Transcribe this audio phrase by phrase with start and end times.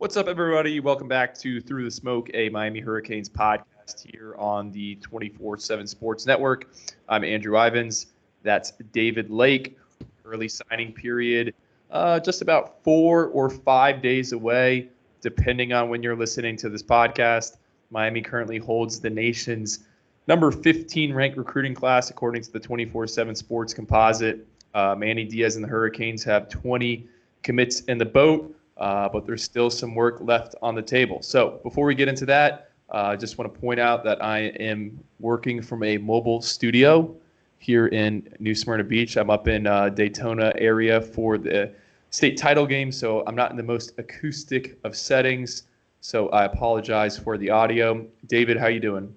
[0.00, 0.78] What's up, everybody?
[0.78, 5.88] Welcome back to Through the Smoke, a Miami Hurricanes podcast here on the 24 7
[5.88, 6.70] Sports Network.
[7.08, 8.06] I'm Andrew Ivins.
[8.44, 9.76] That's David Lake.
[10.24, 11.52] Early signing period,
[11.90, 14.88] uh, just about four or five days away,
[15.20, 17.56] depending on when you're listening to this podcast.
[17.90, 19.80] Miami currently holds the nation's
[20.28, 24.46] number 15 ranked recruiting class, according to the 24 7 Sports Composite.
[24.74, 27.08] Uh, Manny Diaz and the Hurricanes have 20
[27.42, 31.22] commits in the boat uh, but there's still some work left on the table.
[31.22, 34.38] So before we get into that, uh, I just want to point out that I
[34.60, 37.14] am working from a mobile studio
[37.58, 39.16] here in New Smyrna Beach.
[39.16, 41.72] I'm up in uh, Daytona area for the
[42.10, 45.64] state title game, so I'm not in the most acoustic of settings.
[46.00, 48.06] So I apologize for the audio.
[48.26, 49.12] David, how you doing?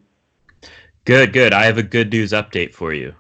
[1.06, 1.54] Good, good.
[1.54, 3.14] I have a good news update for you.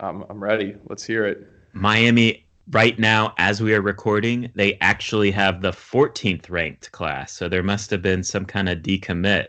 [0.00, 0.76] I'm, I'm ready.
[0.88, 1.46] Let's hear it.
[1.72, 7.32] Miami right now, as we are recording, they actually have the 14th ranked class.
[7.32, 9.48] So there must have been some kind of decommit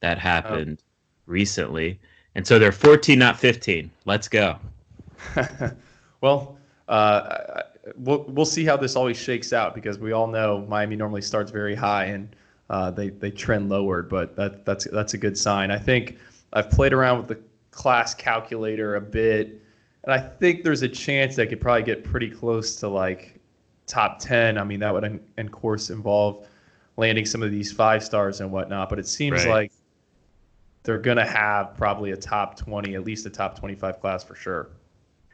[0.00, 0.84] that happened oh.
[1.26, 2.00] recently.
[2.34, 3.90] And so they're 14, not 15.
[4.04, 4.58] Let's go.
[6.20, 7.62] well, uh,
[7.96, 11.50] we'll we'll see how this always shakes out because we all know Miami normally starts
[11.50, 12.34] very high and
[12.70, 15.70] uh, they they trend lowered, but that that's that's a good sign.
[15.70, 16.18] I think
[16.52, 17.38] I've played around with the
[17.70, 19.60] class calculator a bit
[20.04, 23.40] and I think there's a chance they could probably get pretty close to like
[23.86, 24.58] top 10.
[24.58, 26.46] I mean, that would, in course, involve
[26.96, 28.90] landing some of these five stars and whatnot.
[28.90, 29.50] But it seems right.
[29.50, 29.72] like
[30.82, 34.34] they're going to have probably a top 20, at least a top 25 class for
[34.34, 34.68] sure.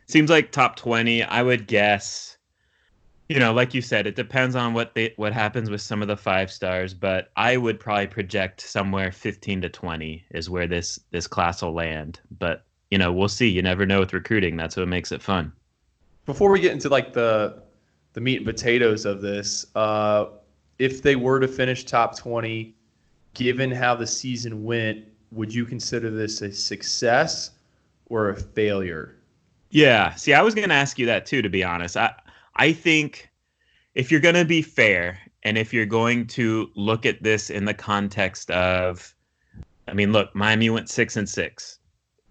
[0.06, 1.24] Seems like top 20.
[1.24, 2.36] I would guess.
[3.28, 6.08] You know, like you said, it depends on what they what happens with some of
[6.08, 10.98] the five stars, but I would probably project somewhere 15 to 20 is where this
[11.12, 12.18] this class will land.
[12.40, 13.48] But you know, we'll see.
[13.48, 14.56] You never know with recruiting.
[14.56, 15.52] That's what makes it fun.
[16.26, 17.62] Before we get into like the
[18.12, 20.26] the meat and potatoes of this, uh,
[20.78, 22.74] if they were to finish top twenty,
[23.34, 27.52] given how the season went, would you consider this a success
[28.06, 29.16] or a failure?
[29.70, 30.14] Yeah.
[30.16, 31.42] See, I was going to ask you that too.
[31.42, 32.12] To be honest, I
[32.56, 33.28] I think
[33.94, 37.64] if you're going to be fair and if you're going to look at this in
[37.64, 39.14] the context of,
[39.88, 41.79] I mean, look, Miami went six and six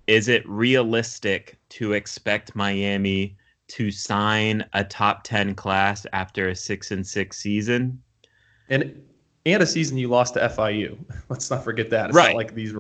[0.10, 3.38] is it realistic to expect Miami
[3.68, 8.02] to sign a top 10 class after a 6 and 6 season?
[8.70, 9.04] And
[9.46, 10.98] and a season you lost to FIU.
[11.30, 12.08] Let's not forget that.
[12.08, 12.36] It's right.
[12.36, 12.74] like these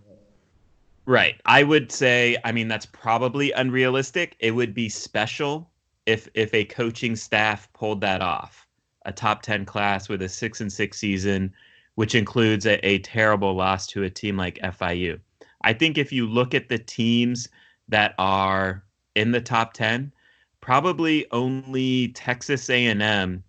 [1.05, 1.39] Right.
[1.45, 4.35] I would say I mean that's probably unrealistic.
[4.39, 5.69] It would be special
[6.07, 8.65] if if a coaching staff pulled that off.
[9.05, 11.53] A top 10 class with a 6 and 6 season
[11.93, 15.19] which includes a, a terrible loss to a team like FIU.
[15.61, 17.49] I think if you look at the teams
[17.87, 18.83] that are
[19.15, 20.11] in the top 10,
[20.61, 23.43] probably only Texas A&M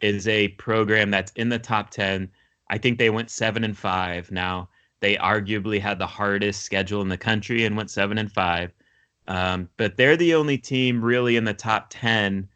[0.00, 2.30] is a program that's in the top 10.
[2.68, 4.30] I think they went 7 and 5.
[4.30, 4.68] Now,
[5.00, 8.72] they arguably had the hardest schedule in the country and went 7 and 5.
[9.28, 12.48] Um, but they're the only team really in the top 10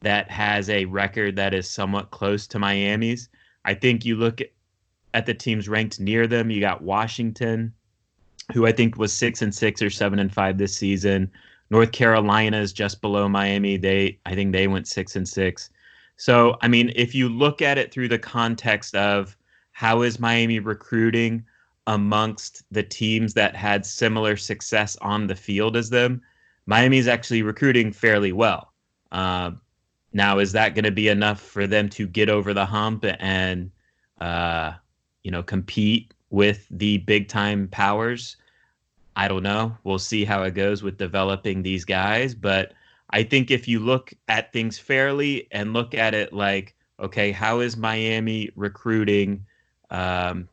[0.00, 3.28] that has a record that is somewhat close to Miami's.
[3.64, 4.50] I think you look at,
[5.12, 7.74] at the teams ranked near them, you got Washington,
[8.52, 11.30] who I think was six and six or seven and five this season.
[11.70, 13.76] North Carolina is just below Miami.
[13.76, 15.70] They I think they went six and six.
[16.16, 19.36] So I mean, if you look at it through the context of
[19.72, 21.44] how is Miami recruiting
[21.86, 26.20] amongst the teams that had similar success on the field as them,
[26.66, 28.72] Miami is actually recruiting fairly well.
[29.10, 29.52] Uh,
[30.12, 33.70] now, is that going to be enough for them to get over the hump and
[34.20, 34.72] uh,
[35.22, 38.36] you know compete with the big time powers?
[39.20, 39.76] I don't know.
[39.84, 42.34] We'll see how it goes with developing these guys.
[42.34, 42.72] But
[43.10, 47.60] I think if you look at things fairly and look at it like, okay, how
[47.60, 49.44] is Miami recruiting
[49.90, 50.48] um,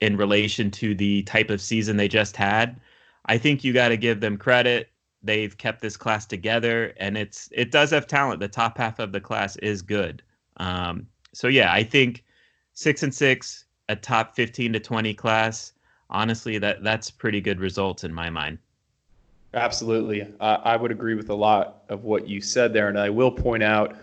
[0.00, 2.78] in relation to the type of season they just had?
[3.24, 4.90] I think you got to give them credit.
[5.20, 8.38] They've kept this class together, and it's it does have talent.
[8.38, 10.22] The top half of the class is good.
[10.58, 12.22] Um, so yeah, I think
[12.74, 15.72] six and six, a top fifteen to twenty class
[16.10, 18.58] honestly, that that's pretty good results in my mind.
[19.54, 23.10] Absolutely, uh, I would agree with a lot of what you said there, and I
[23.10, 23.96] will point out.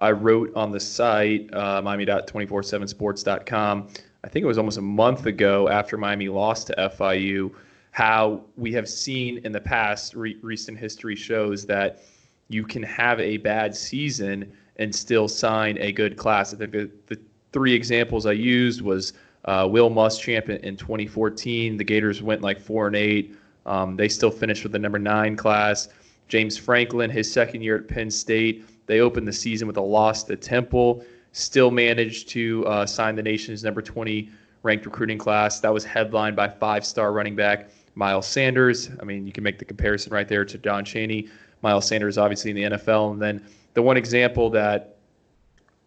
[0.00, 3.88] I wrote on the site, uh, Miami.247sports.com,
[4.24, 7.52] I think it was almost a month ago after Miami lost to FIU,
[7.92, 12.02] how we have seen in the past, re- recent history shows that
[12.48, 16.52] you can have a bad season and still sign a good class.
[16.52, 17.20] I think the, the
[17.52, 19.12] three examples I used was
[19.44, 23.36] uh, Will Muschamp in, in 2014, the Gators went like four and eight.
[23.66, 25.88] Um, they still finished with the number nine class.
[26.28, 30.24] James Franklin, his second year at Penn State, they opened the season with a loss
[30.24, 31.04] to Temple.
[31.32, 34.30] still managed to uh, sign the nation's number 20
[34.62, 35.60] ranked recruiting class.
[35.60, 38.90] That was headlined by five star running back Miles Sanders.
[39.00, 41.28] I mean, you can make the comparison right there to Don Chaney.
[41.62, 43.12] Miles Sanders, obviously, in the NFL.
[43.12, 43.44] And then
[43.74, 44.96] the one example that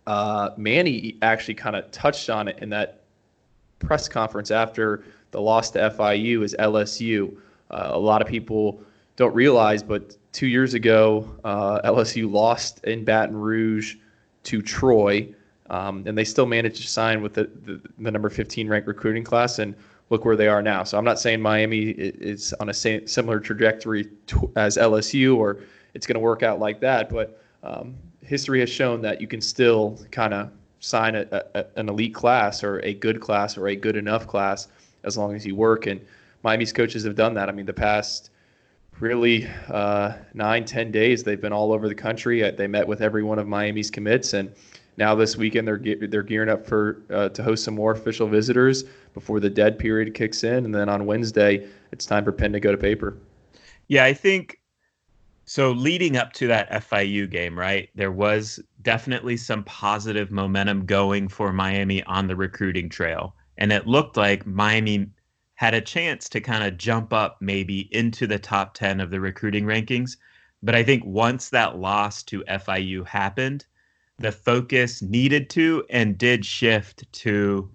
[0.07, 3.00] uh, Manny actually kind of touched on it in that
[3.81, 7.35] press conference after the loss to FIU is LSU.
[7.69, 8.81] Uh, a lot of people
[9.15, 13.95] don't realize, but two years ago, uh, LSU lost in Baton Rouge
[14.43, 15.27] to Troy,
[15.69, 19.23] um, and they still managed to sign with the, the, the, number 15 ranked recruiting
[19.23, 19.75] class, and
[20.09, 20.83] look where they are now.
[20.83, 25.59] So I'm not saying Miami is on a similar trajectory to, as LSU or
[25.93, 29.41] it's going to work out like that, but um, history has shown that you can
[29.41, 30.51] still kind of
[30.81, 31.25] sign a,
[31.55, 34.67] a, an elite class or a good class or a good enough class
[35.03, 35.85] as long as you work.
[35.85, 36.01] And
[36.43, 37.47] Miami's coaches have done that.
[37.47, 38.31] I mean, the past
[38.99, 42.43] really uh, nine, ten days, they've been all over the country.
[42.43, 44.51] Uh, they met with every one of Miami's commits, and
[44.97, 48.83] now this weekend they're they're gearing up for uh, to host some more official visitors
[49.13, 52.59] before the dead period kicks in, and then on Wednesday it's time for pen to
[52.59, 53.17] go to paper.
[53.87, 54.60] Yeah, I think
[55.45, 55.71] so.
[55.71, 61.51] Leading up to that FIU game, right, there was definitely some positive momentum going for
[61.51, 65.07] Miami on the recruiting trail, and it looked like Miami
[65.55, 69.19] had a chance to kind of jump up maybe into the top 10 of the
[69.19, 70.17] recruiting rankings.
[70.63, 73.65] But I think once that loss to FIU happened,
[74.17, 77.69] the focus needed to and did shift to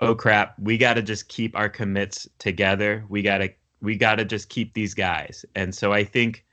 [0.00, 3.04] oh crap, we got to just keep our commits together.
[3.08, 3.50] We got to
[3.82, 5.44] we got to just keep these guys.
[5.54, 6.44] And so I think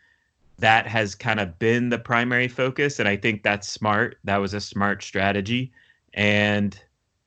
[0.60, 4.18] that has kind of been the primary focus and I think that's smart.
[4.24, 5.72] That was a smart strategy
[6.14, 6.80] and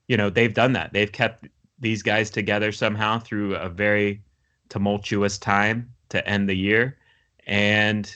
[0.08, 0.92] you know, they've done that.
[0.92, 1.46] They've kept
[1.78, 4.20] these guys together somehow through a very
[4.68, 6.98] tumultuous time to end the year.
[7.46, 8.12] And,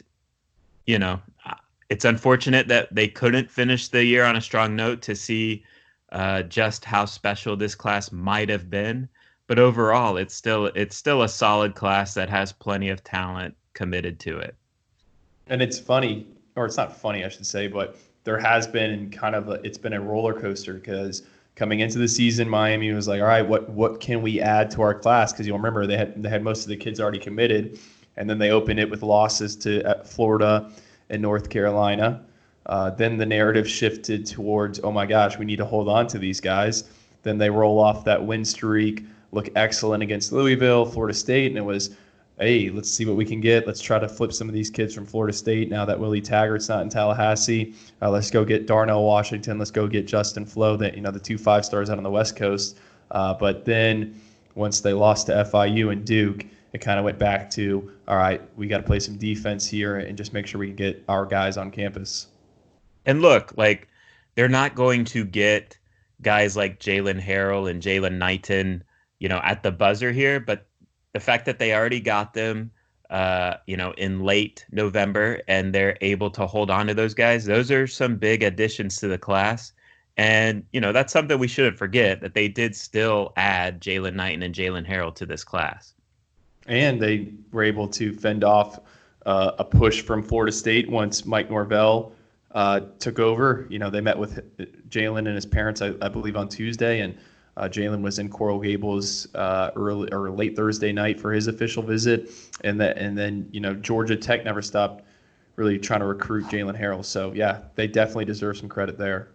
[0.86, 1.20] you know,
[1.88, 5.64] it's unfortunate that they couldn't finish the year on a strong note to see
[6.10, 9.08] uh, just how special this class might have been.
[9.46, 14.18] But overall, it's still it's still a solid class that has plenty of talent committed
[14.20, 14.56] to it.
[15.46, 16.26] And it's funny,
[16.56, 19.78] or it's not funny, I should say, but there has been kind of a, it's
[19.78, 21.22] been a roller coaster because
[21.54, 24.82] coming into the season, Miami was like, all right, what what can we add to
[24.82, 25.32] our class?
[25.32, 27.78] Because you'll remember they had they had most of the kids already committed,
[28.16, 30.70] and then they opened it with losses to Florida
[31.10, 32.24] and North Carolina.
[32.66, 36.18] Uh, then the narrative shifted towards, oh my gosh, we need to hold on to
[36.18, 36.84] these guys.
[37.22, 41.64] Then they roll off that win streak, look excellent against Louisville, Florida State, and it
[41.64, 41.94] was
[42.38, 43.66] hey, let's see what we can get.
[43.66, 46.68] Let's try to flip some of these kids from Florida State now that Willie Taggart's
[46.68, 47.74] not in Tallahassee.
[48.02, 49.58] Uh, let's go get Darnell Washington.
[49.58, 52.10] Let's go get Justin Flowe, that you know the two five stars out on the
[52.10, 52.78] West Coast.
[53.10, 54.20] Uh, but then
[54.54, 58.42] once they lost to FIU and Duke, it kind of went back to all right,
[58.56, 61.24] we got to play some defense here and just make sure we can get our
[61.24, 62.26] guys on campus.
[63.06, 63.88] And look, like
[64.34, 65.78] they're not going to get
[66.20, 68.82] guys like Jalen Harrell and Jalen Knighton,
[69.18, 70.66] you know, at the buzzer here, but
[71.14, 72.70] the fact that they already got them,
[73.08, 77.46] uh, you know, in late November and they're able to hold on to those guys,
[77.46, 79.72] those are some big additions to the class.
[80.16, 84.42] And, you know, that's something we shouldn't forget that they did still add Jalen Knighton
[84.42, 85.94] and Jalen Harrell to this class.
[86.66, 88.80] And they were able to fend off
[89.24, 92.12] uh, a push from Florida State once Mike Norvell
[92.52, 93.66] uh, took over.
[93.70, 94.40] You know, they met with
[94.88, 97.16] Jalen and his parents, I, I believe, on Tuesday, and
[97.56, 101.82] uh, Jalen was in Coral Gables uh, early or late Thursday night for his official
[101.82, 102.30] visit,
[102.62, 105.04] and that and then you know Georgia Tech never stopped
[105.56, 107.04] really trying to recruit Jalen Harrell.
[107.04, 109.28] So yeah, they definitely deserve some credit there.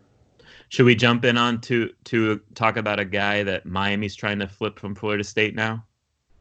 [0.69, 4.47] Should we jump in on to to talk about a guy that Miami's trying to
[4.47, 5.85] flip from Florida State now?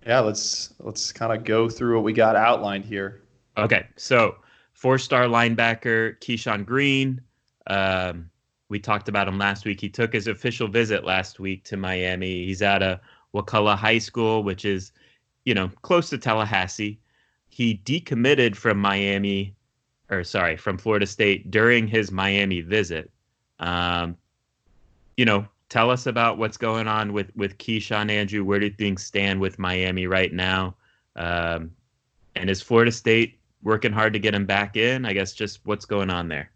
[0.05, 3.23] Yeah, let's let's kind of go through what we got outlined here.
[3.57, 4.37] Okay, so
[4.73, 7.21] four-star linebacker Keyshawn Green.
[7.67, 8.31] Um,
[8.69, 9.81] we talked about him last week.
[9.81, 12.45] He took his official visit last week to Miami.
[12.45, 13.01] He's at a
[13.33, 14.93] Wakulla High School, which is,
[15.45, 16.99] you know, close to Tallahassee.
[17.49, 19.55] He decommitted from Miami,
[20.11, 23.11] or sorry, from Florida State during his Miami visit.
[23.59, 24.17] Um,
[25.17, 28.45] you know, tell us about what's going on with with Keyshawn Andrew.
[28.45, 30.77] Where do things stand with Miami right now?
[31.17, 31.73] Um,
[32.37, 35.07] and is Florida State working hard to get him back in?
[35.07, 36.51] I guess just what's going on there.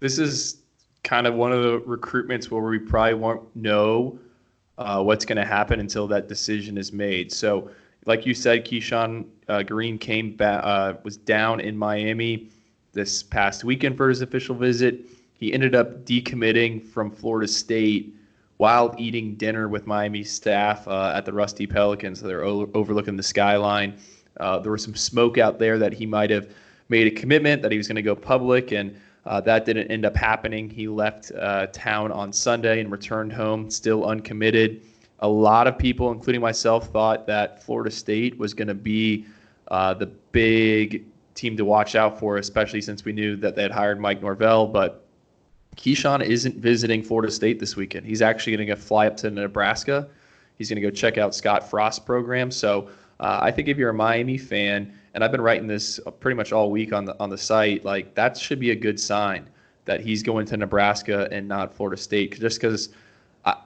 [0.00, 0.63] This is
[1.04, 4.18] kind of one of the recruitments where we probably won't know
[4.78, 7.30] uh, what's going to happen until that decision is made.
[7.30, 7.70] So,
[8.06, 12.48] like you said, Keyshawn uh, Green came back, uh, was down in Miami
[12.92, 15.00] this past weekend for his official visit.
[15.34, 18.14] He ended up decommitting from Florida State
[18.56, 22.20] while eating dinner with Miami staff uh, at the Rusty Pelicans.
[22.20, 23.98] So they're o- overlooking the skyline.
[24.38, 26.50] Uh, there was some smoke out there that he might have
[26.88, 30.04] made a commitment that he was going to go public and Uh, that didn't end
[30.04, 30.68] up happening.
[30.68, 34.82] He left uh, town on Sunday and returned home still uncommitted.
[35.20, 39.24] A lot of people, including myself, thought that Florida State was going to be
[39.68, 43.70] uh, the big team to watch out for, especially since we knew that they had
[43.70, 44.66] hired Mike Norvell.
[44.66, 45.06] But
[45.76, 48.06] Keyshawn isn't visiting Florida State this weekend.
[48.06, 50.08] He's actually going to fly up to Nebraska.
[50.58, 52.50] He's going to go check out Scott Frost's program.
[52.50, 52.88] So
[53.20, 56.52] uh, I think if you're a Miami fan, and I've been writing this pretty much
[56.52, 59.48] all week on the on the site, like that should be a good sign
[59.84, 62.90] that he's going to Nebraska and not Florida State, just because
[63.44, 63.56] I,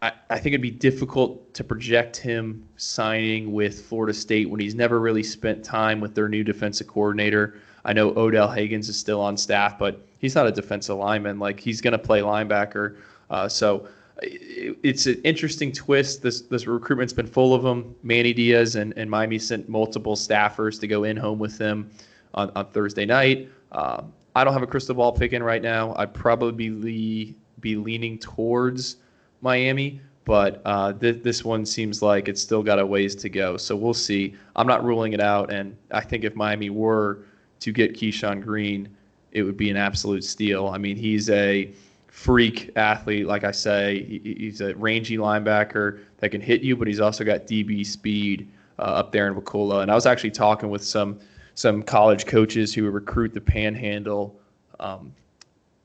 [0.00, 4.74] I I think it'd be difficult to project him signing with Florida State when he's
[4.74, 7.56] never really spent time with their new defensive coordinator.
[7.84, 11.38] I know Odell Haggins is still on staff, but he's not a defensive lineman.
[11.38, 12.96] Like he's going to play linebacker.
[13.28, 13.88] Uh, so
[14.22, 16.22] it's an interesting twist.
[16.22, 17.94] This this recruitment's been full of them.
[18.02, 21.90] Manny Diaz and, and Miami sent multiple staffers to go in home with them
[22.34, 23.48] on, on Thursday night.
[23.72, 24.02] Uh,
[24.34, 25.94] I don't have a crystal ball picking right now.
[25.96, 28.96] I'd probably be, be leaning towards
[29.42, 33.56] Miami, but uh, th- this one seems like it's still got a ways to go.
[33.56, 34.34] So we'll see.
[34.56, 37.18] I'm not ruling it out, and I think if Miami were
[37.60, 38.88] to get Keyshawn Green,
[39.32, 40.68] it would be an absolute steal.
[40.68, 41.70] I mean, he's a
[42.12, 43.26] freak athlete.
[43.26, 47.24] Like I say, he, he's a rangy linebacker that can hit you, but he's also
[47.24, 49.80] got DB speed uh, up there in Wakulla.
[49.80, 51.18] And I was actually talking with some
[51.54, 54.38] some college coaches who recruit the Panhandle
[54.78, 55.14] um,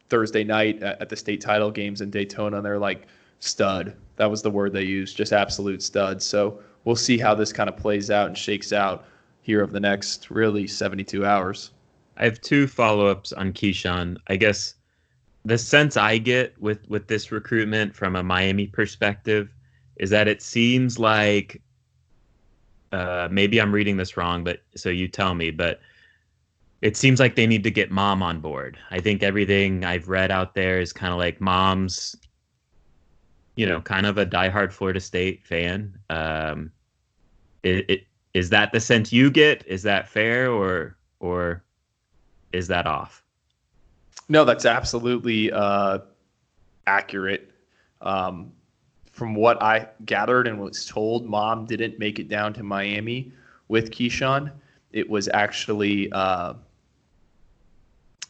[0.10, 3.07] Thursday night at, at, the state title games in Daytona, and they're like
[3.39, 3.96] stud.
[4.17, 6.22] That was the word they used, just absolute stud.
[6.22, 9.05] So we'll see how this kind of plays out and shakes out
[9.41, 11.72] here over the next really 72 hours.
[12.17, 14.17] I have two follow ups on Keyshawn.
[14.27, 14.75] I guess
[15.48, 19.54] the sense I get with with this recruitment from a Miami perspective
[19.96, 21.62] is that it seems like
[22.92, 25.80] uh, maybe I'm reading this wrong, but so you tell me, but
[26.82, 28.77] it seems like they need to get mom on board.
[28.92, 32.16] I think everything I've read out there is kind of like mom's,
[33.56, 35.98] you know, kind of a diehard Florida State fan.
[36.10, 36.72] Um,
[37.63, 39.66] it, it, is that the sense you get?
[39.66, 41.63] Is that fair or or
[42.51, 43.24] is that off?
[44.29, 46.00] No, that's absolutely uh,
[46.86, 47.51] accurate.
[48.01, 48.51] Um,
[49.12, 53.31] from what I gathered and was told, mom didn't make it down to Miami
[53.67, 54.51] with Keyshawn.
[54.91, 56.53] It was actually uh,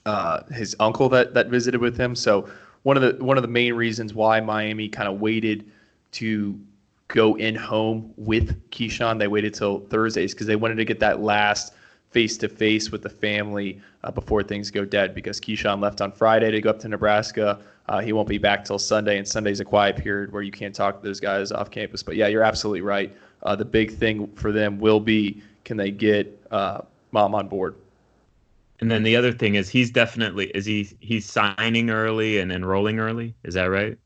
[0.05, 2.15] uh, his uncle that that visited with him.
[2.15, 2.49] So
[2.83, 5.69] one of the one of the main reasons why Miami kind of waited
[6.13, 6.57] to
[7.09, 11.21] go in home with Keyshawn, they waited till Thursdays because they wanted to get that
[11.21, 11.73] last
[12.11, 16.11] face to face with the family uh, before things go dead because Keyshawn left on
[16.11, 17.59] Friday to go up to Nebraska.
[17.89, 20.75] Uh, he won't be back till Sunday, and Sunday's a quiet period where you can't
[20.75, 22.03] talk to those guys off campus.
[22.03, 23.15] But yeah, you're absolutely right.
[23.43, 27.75] Uh, the big thing for them will be can they get uh, mom on board.
[28.79, 32.99] And then the other thing is he's definitely is he he's signing early and enrolling
[32.99, 33.33] early.
[33.43, 33.97] Is that right?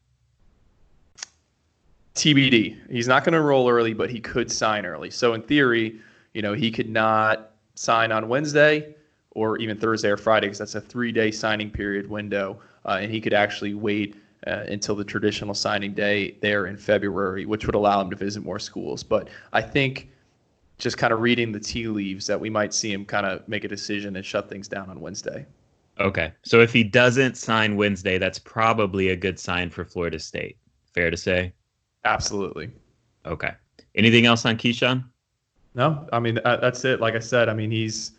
[2.16, 2.78] TBD.
[2.90, 5.10] He's not going to enroll early, but he could sign early.
[5.10, 6.00] So in theory,
[6.34, 8.96] you know, he could not sign on Wednesday
[9.32, 12.60] or even Thursday or Friday because that's a three day signing period window.
[12.86, 14.16] Uh, and he could actually wait
[14.48, 18.44] uh, until the traditional signing day there in February, which would allow him to visit
[18.44, 19.04] more schools.
[19.04, 20.10] But I think
[20.78, 23.64] just kind of reading the tea leaves that we might see him kind of make
[23.64, 25.46] a decision and shut things down on Wednesday.
[26.00, 26.34] Okay.
[26.44, 30.58] So if he doesn't sign Wednesday, that's probably a good sign for Florida State.
[30.94, 31.54] Fair to say?
[32.04, 32.72] Absolutely.
[33.26, 33.52] Okay.
[33.94, 35.04] Anything else on Keyshawn?
[35.74, 37.00] No, I mean that's it.
[37.00, 38.12] Like I said, I mean he's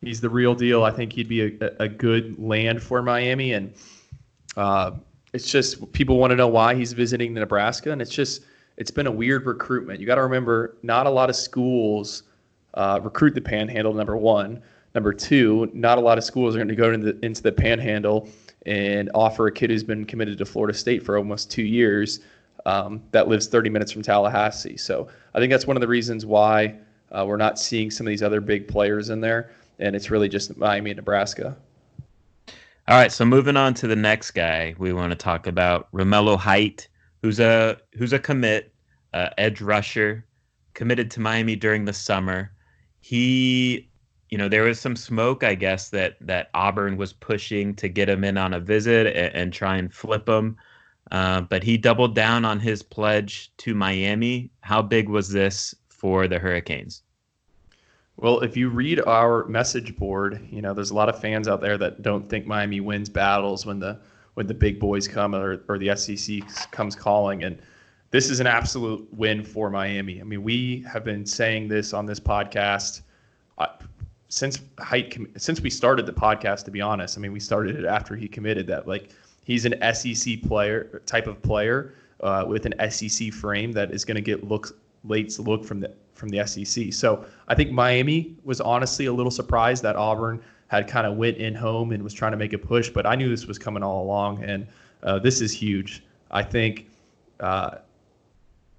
[0.00, 0.84] he's the real deal.
[0.84, 3.74] I think he'd be a, a good land for Miami, and
[4.56, 4.92] uh,
[5.32, 8.42] it's just people want to know why he's visiting Nebraska, and it's just
[8.76, 10.00] it's been a weird recruitment.
[10.00, 12.24] You got to remember, not a lot of schools
[12.74, 13.94] uh, recruit the Panhandle.
[13.94, 14.62] Number one,
[14.94, 17.52] number two, not a lot of schools are going to go into the, into the
[17.52, 18.28] Panhandle
[18.66, 22.20] and offer a kid who's been committed to Florida State for almost two years
[22.64, 24.76] um, that lives 30 minutes from Tallahassee.
[24.76, 26.76] So I think that's one of the reasons why
[27.12, 30.28] uh, we're not seeing some of these other big players in there, and it's really
[30.28, 31.56] just Miami and Nebraska.
[32.88, 36.36] All right, so moving on to the next guy, we want to talk about Romello
[36.36, 36.88] Height,
[37.22, 38.74] who's a who's a commit,
[39.14, 40.26] uh, edge rusher,
[40.74, 42.50] committed to Miami during the summer.
[43.00, 43.88] He,
[44.30, 48.08] you know, there was some smoke, I guess, that that Auburn was pushing to get
[48.08, 50.56] him in on a visit and, and try and flip him.
[51.12, 54.50] Uh, but he doubled down on his pledge to Miami.
[54.62, 57.04] How big was this for the Hurricanes?
[58.16, 61.60] Well, if you read our message board, you know there's a lot of fans out
[61.60, 63.98] there that don't think Miami wins battles when the
[64.34, 66.42] when the big boys come or, or the SEC
[66.72, 67.62] comes calling, and
[68.10, 70.20] this is an absolute win for Miami.
[70.20, 73.02] I mean, we have been saying this on this podcast
[73.58, 73.68] uh,
[74.28, 76.64] since Height since we started the podcast.
[76.64, 78.88] To be honest, I mean we started it after he committed that.
[78.88, 79.10] Like
[79.44, 84.16] he's an SEC player type of player uh, with an SEC frame that is going
[84.16, 86.92] to get look late look from the from the SEC.
[86.92, 91.36] So I think Miami was honestly a little surprised that Auburn had kind of went
[91.38, 93.82] in home and was trying to make a push, but I knew this was coming
[93.82, 94.66] all along, and
[95.02, 96.02] uh, this is huge.
[96.30, 96.88] I think
[97.40, 97.78] uh,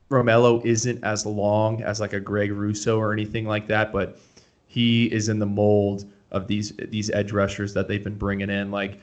[0.09, 4.19] Romello isn't as long as like a Greg Rousseau or anything like that, but
[4.67, 8.71] he is in the mold of these these edge rushers that they've been bringing in.
[8.71, 8.99] Like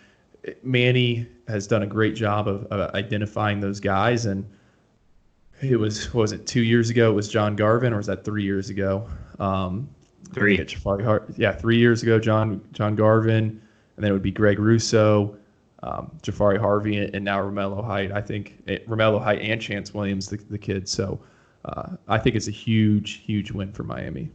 [0.62, 4.44] Manny has done a great job of, of identifying those guys, and
[5.60, 7.10] it was was it two years ago?
[7.10, 9.08] It was John Garvin, or was that three years ago?
[9.38, 9.88] Um,
[10.32, 10.56] three.
[11.36, 13.60] Yeah, three years ago, John John Garvin,
[13.96, 15.36] and then it would be Greg Rousseau,
[15.82, 18.12] um, Jahfari Harvey, and now Romello Height.
[18.12, 20.88] I think it, eh, Romello Height and Chantz Williams, the, the kid.
[20.88, 21.20] So
[21.64, 24.30] uh, I think it's a huge, huge win for Miami.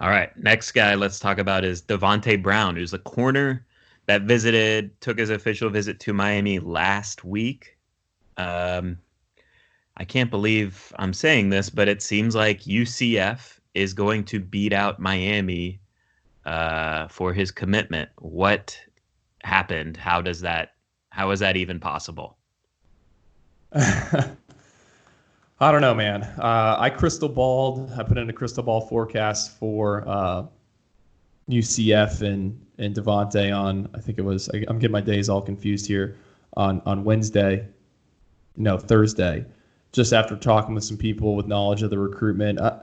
[0.00, 3.66] All right, next guy let's talk about is Davonte Brown, who's a corner
[4.06, 7.76] that visited, took his official visit to Miami last week.
[8.38, 8.96] Um,
[10.00, 14.72] I can't believe I'm saying this, but it seems like UCF is going to beat
[14.72, 15.78] out Miami
[16.46, 18.08] uh, for his commitment.
[18.18, 18.80] What
[19.44, 19.98] happened?
[19.98, 20.70] How does that?
[21.10, 22.38] How is that even possible?
[23.74, 24.32] I
[25.60, 26.22] don't know, man.
[26.22, 27.92] Uh, I crystal balled.
[27.92, 30.46] I put in a crystal ball forecast for uh,
[31.50, 33.86] UCF and and Davonte on.
[33.92, 34.48] I think it was.
[34.54, 36.16] I, am getting my days all confused here.
[36.56, 37.68] On on Wednesday,
[38.56, 39.44] no Thursday,
[39.92, 42.60] just after talking with some people with knowledge of the recruitment.
[42.60, 42.80] I,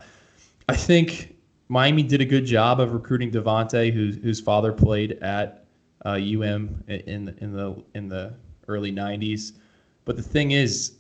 [0.70, 1.36] I think
[1.70, 5.66] Miami did a good job of recruiting Davonte, whose whose father played at
[6.06, 8.34] uh, UM in the, in the in the
[8.68, 9.54] early '90s.
[10.06, 10.94] But the thing is,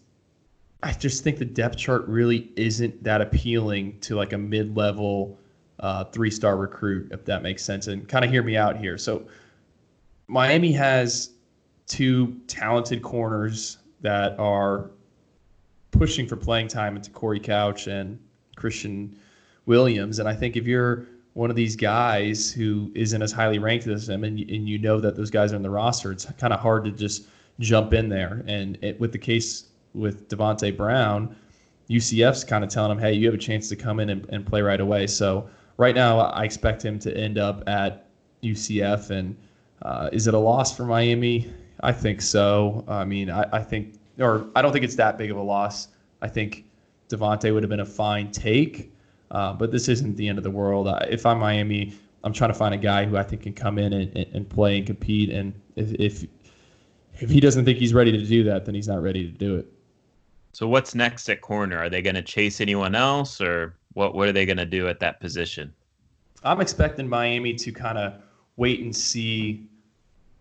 [0.83, 5.37] I just think the depth chart really isn't that appealing to like a mid-level
[5.79, 7.87] uh, three-star recruit, if that makes sense.
[7.87, 8.97] And kind of hear me out here.
[8.97, 9.25] So
[10.27, 11.31] Miami has
[11.87, 14.91] two talented corners that are
[15.97, 18.19] pushing for playing time into Corey Couch and
[18.55, 19.17] Christian
[19.65, 20.19] Williams.
[20.19, 24.07] And I think if you're one of these guys who isn't as highly ranked as
[24.07, 26.59] them, and, and you know that those guys are in the roster, it's kind of
[26.59, 27.27] hard to just
[27.59, 28.43] jump in there.
[28.47, 31.35] And it, with the case with Davonte Brown,
[31.89, 34.45] UCF's kind of telling him, hey, you have a chance to come in and, and
[34.45, 35.07] play right away.
[35.07, 38.07] So right now, I expect him to end up at
[38.43, 39.09] UCF.
[39.09, 39.35] And
[39.81, 41.51] uh, is it a loss for Miami?
[41.81, 42.83] I think so.
[42.87, 45.89] I mean, I, I think, or I don't think it's that big of a loss.
[46.21, 46.65] I think
[47.09, 48.93] Davonte would have been a fine take.
[49.31, 50.87] Uh, but this isn't the end of the world.
[51.09, 53.93] if I'm Miami, I'm trying to find a guy who I think can come in
[53.93, 55.29] and, and play and compete.
[55.29, 56.25] And if, if
[57.19, 59.55] if he doesn't think he's ready to do that, then he's not ready to do
[59.55, 59.67] it.
[60.53, 61.77] So what's next at corner?
[61.77, 64.15] Are they going to chase anyone else, or what?
[64.15, 65.73] What are they going to do at that position?
[66.43, 68.13] I'm expecting Miami to kind of
[68.55, 69.67] wait and see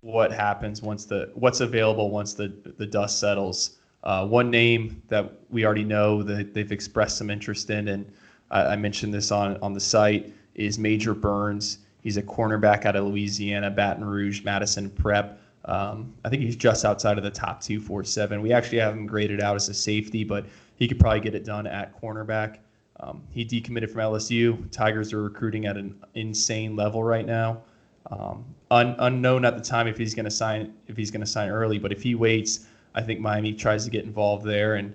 [0.07, 3.79] what happens once the what's available once the the dust settles.
[4.05, 8.13] Uh, one name that we already know that they've expressed some interest in, and
[8.53, 11.79] I mentioned this on on the site, is Major Burns.
[12.03, 15.41] He's a cornerback out of Louisiana, Baton Rouge, Madison Prep.
[15.65, 18.41] Um, I think he's just outside of the top 247.
[18.41, 21.45] We actually have him graded out as a safety, but he could probably get it
[21.45, 22.59] done at cornerback.
[23.01, 24.71] Um, he decommitted from LSU.
[24.71, 27.63] Tigers are recruiting at an insane level right now.
[28.11, 31.27] Um, un- unknown at the time if he's going to sign if he's going to
[31.27, 34.77] sign early, but if he waits, I think Miami tries to get involved there.
[34.77, 34.95] And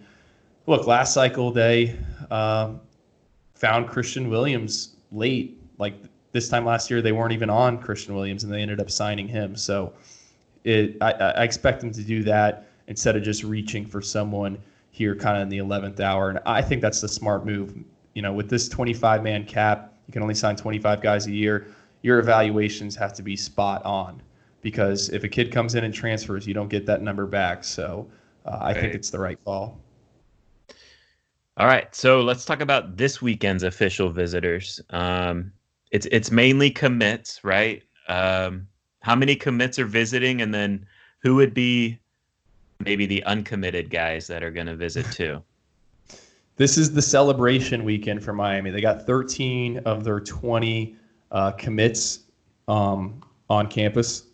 [0.66, 1.96] look, last cycle they
[2.30, 2.80] um,
[3.54, 5.60] found Christian Williams late.
[5.78, 5.96] Like
[6.32, 9.28] this time last year, they weren't even on Christian Williams, and they ended up signing
[9.28, 9.56] him.
[9.56, 9.94] So
[10.64, 14.58] it, I, I expect them to do that instead of just reaching for someone
[14.92, 16.30] here kind of in the 11th hour.
[16.30, 17.74] And I think that's the smart move.
[18.14, 21.68] You know, with this 25 man cap, you can only sign 25 guys a year.
[22.02, 24.22] Your evaluations have to be spot on
[24.62, 27.64] because if a kid comes in and transfers, you don't get that number back.
[27.64, 28.08] So
[28.46, 29.80] uh, I think it's the right call.
[31.58, 34.80] All right, so let's talk about this weekend's official visitors.
[34.90, 35.52] Um,
[35.92, 37.84] it's it's mainly commits, right?
[38.08, 38.68] Um,
[39.02, 40.86] how many commits are visiting, and then
[41.20, 42.00] who would be
[42.80, 45.44] maybe the uncommitted guys that are going to visit too?
[46.56, 48.72] This is the celebration weekend for Miami.
[48.72, 50.96] They got 13 of their 20
[51.32, 52.20] uh, commits
[52.68, 54.28] um, on campus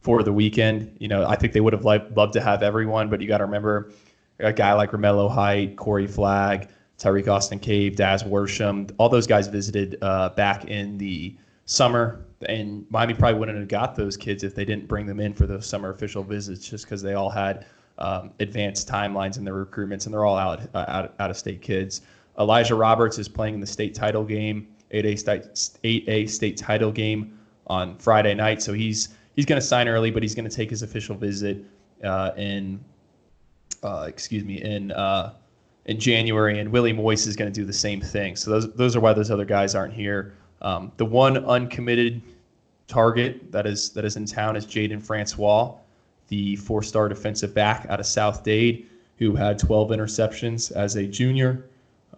[0.00, 0.96] for the weekend.
[1.00, 3.44] You know, I think they would have loved to have everyone, but you got to
[3.44, 3.92] remember
[4.38, 9.48] a guy like Romello Height, Corey Flagg, Tyreek Austin Cave, Daz Worsham, all those guys
[9.48, 12.24] visited uh, back in the summer.
[12.48, 15.46] And Miami probably wouldn't have got those kids if they didn't bring them in for
[15.46, 17.66] those summer official visits, just because they all had
[17.98, 21.62] um, advanced timelines in their recruitments, and they're all out, uh, out out of state
[21.62, 22.02] kids.
[22.38, 25.42] Elijah Roberts is playing in the state title game 8A state
[25.84, 28.62] 8A state title game on Friday night.
[28.62, 31.64] So he's he's going to sign early, but he's going to take his official visit
[32.04, 32.84] uh, in
[33.82, 35.34] uh, excuse me in uh,
[35.86, 38.36] in January, and Willie Moise is going to do the same thing.
[38.36, 40.34] So those those are why those other guys aren't here.
[40.62, 42.22] Um, the one uncommitted
[42.88, 45.74] target that is that is in town is Jaden Francois,
[46.28, 48.86] the four-star defensive back out of South Dade,
[49.18, 51.66] who had 12 interceptions as a junior.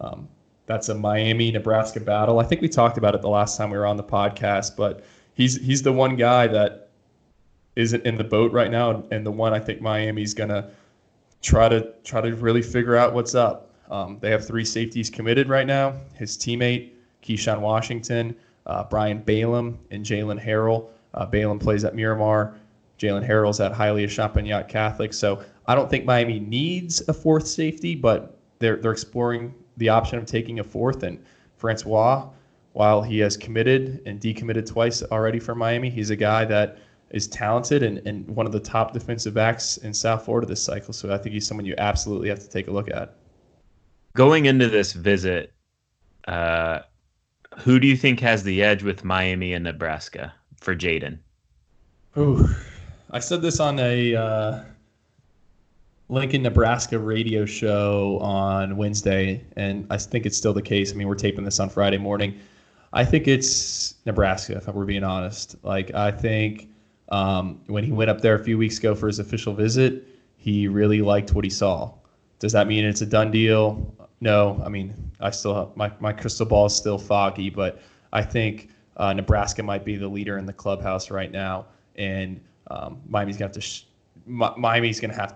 [0.01, 0.27] Um,
[0.69, 2.37] that's a Miami Nebraska battle.
[2.37, 5.03] I think we talked about it the last time we were on the podcast, but
[5.33, 6.91] he's he's the one guy that
[7.75, 10.69] isn't in the boat right now, and the one I think Miami's gonna
[11.41, 13.73] try to try to really figure out what's up.
[13.89, 15.95] Um, they have three safeties committed right now.
[16.13, 16.91] His teammate
[17.23, 18.35] Keyshawn Washington,
[18.67, 20.89] uh, Brian Balaam, and Jalen Harrell.
[21.15, 22.55] Uh, Balaam plays at Miramar.
[22.99, 25.13] Jalen Harrell's at Hialeah Champagnat Catholic.
[25.13, 30.19] So I don't think Miami needs a fourth safety, but they're they're exploring the option
[30.19, 31.03] of taking a fourth.
[31.03, 31.23] And
[31.57, 32.29] Francois,
[32.73, 36.77] while he has committed and decommitted twice already for Miami, he's a guy that
[37.09, 40.93] is talented and, and one of the top defensive backs in South Florida this cycle.
[40.93, 43.15] So I think he's someone you absolutely have to take a look at.
[44.15, 45.53] Going into this visit,
[46.27, 46.79] uh,
[47.57, 51.19] who do you think has the edge with Miami and Nebraska for Jaden?
[52.17, 52.47] Ooh,
[53.11, 54.63] I said this on a uh,
[56.11, 60.91] Lincoln, Nebraska radio show on Wednesday, and I think it's still the case.
[60.91, 62.39] I mean, we're taping this on Friday morning.
[62.91, 65.55] I think it's Nebraska, if we're being honest.
[65.61, 66.69] Like, I think
[67.09, 70.67] um, when he went up there a few weeks ago for his official visit, he
[70.67, 71.93] really liked what he saw.
[72.39, 73.93] Does that mean it's a done deal?
[74.19, 74.59] No.
[74.65, 77.81] I mean, I still have, my my crystal ball is still foggy, but
[78.13, 81.67] I think uh, Nebraska might be the leader in the clubhouse right now,
[81.97, 82.41] and
[82.71, 83.83] um, Miami's gonna have to sh-
[84.25, 85.35] Miami's gonna have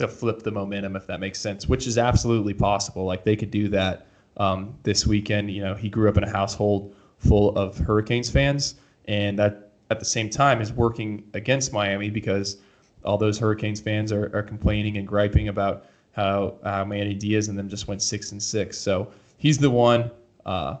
[0.00, 3.04] to flip the momentum if that makes sense, which is absolutely possible.
[3.04, 5.50] Like they could do that um, this weekend.
[5.50, 9.98] You know, he grew up in a household full of Hurricanes fans, and that at
[9.98, 12.56] the same time is working against Miami because
[13.04, 17.58] all those Hurricanes fans are, are complaining and griping about how, how Manny Diaz and
[17.58, 18.78] them just went six and six.
[18.78, 20.10] So he's the one.
[20.44, 20.76] Uh,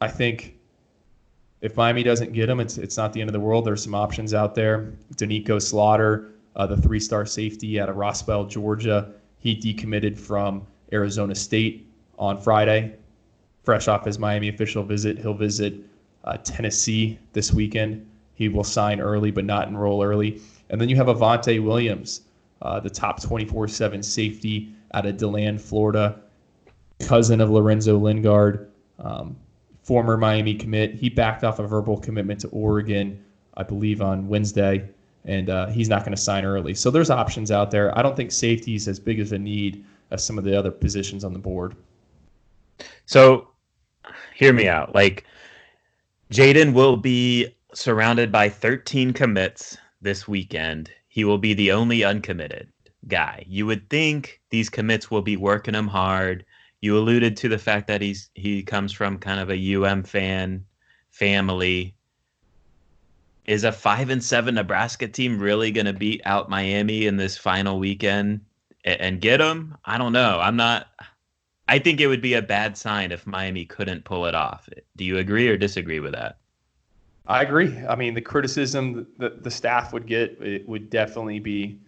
[0.00, 0.56] I think
[1.60, 3.64] if Miami doesn't get him, it's it's not the end of the world.
[3.64, 4.92] There's some options out there.
[5.14, 11.86] Doneiko Slaughter, uh, the three-star safety out of Roswell, Georgia, he decommitted from Arizona State
[12.18, 12.94] on Friday,
[13.64, 15.18] fresh off his Miami official visit.
[15.18, 15.74] He'll visit
[16.24, 18.06] uh, Tennessee this weekend.
[18.34, 20.40] He will sign early, but not enroll early.
[20.70, 22.22] And then you have Avantae Williams,
[22.62, 26.20] uh, the top 24/7 safety out of DeLand, Florida,
[27.00, 29.36] cousin of Lorenzo Lingard, um,
[29.82, 30.94] former Miami commit.
[30.94, 33.22] He backed off a verbal commitment to Oregon,
[33.56, 34.88] I believe, on Wednesday,
[35.24, 36.74] and uh, he's not going to sign early.
[36.74, 37.96] So there's options out there.
[37.96, 40.70] I don't think safety is as big as a need as some of the other
[40.70, 41.74] positions on the board.
[43.06, 43.48] So,
[44.34, 44.94] hear me out.
[44.94, 45.24] Like,
[46.30, 50.90] Jaden will be surrounded by 13 commits this weekend.
[51.08, 52.68] He will be the only uncommitted
[53.08, 53.44] guy.
[53.46, 56.44] You would think these commits will be working him hard.
[56.80, 60.64] You alluded to the fact that he's he comes from kind of a UM fan
[61.10, 61.94] family.
[63.44, 67.36] Is a five and seven Nebraska team really going to beat out Miami in this
[67.36, 68.40] final weekend
[68.84, 69.76] and, get them?
[69.84, 70.38] I don't know.
[70.40, 70.88] I'm not.
[71.68, 74.68] I think it would be a bad sign if Miami couldn't pull it off.
[74.96, 76.38] Do you agree or disagree with that?
[77.26, 77.76] I agree.
[77.88, 81.78] I mean, the criticism that the staff would get it would definitely be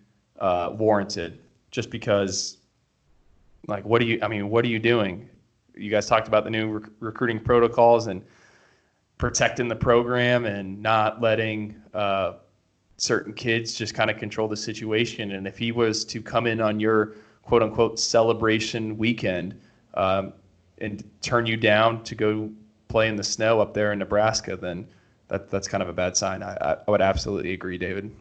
[0.40, 1.38] uh, warranted,
[1.70, 2.58] just because,
[3.66, 4.18] like, what do you?
[4.22, 5.28] I mean, what are you doing?
[5.76, 8.22] You guys talked about the new rec- recruiting protocols and
[9.18, 12.34] protecting the program and not letting uh,
[12.96, 15.32] certain kids just kind of control the situation.
[15.32, 19.60] And if he was to come in on your quote unquote celebration weekend
[19.94, 20.32] um,
[20.78, 22.50] and turn you down to go
[22.88, 24.86] play in the snow up there in Nebraska, then
[25.28, 26.42] that that's kind of a bad sign.
[26.42, 28.14] I, I would absolutely agree, David.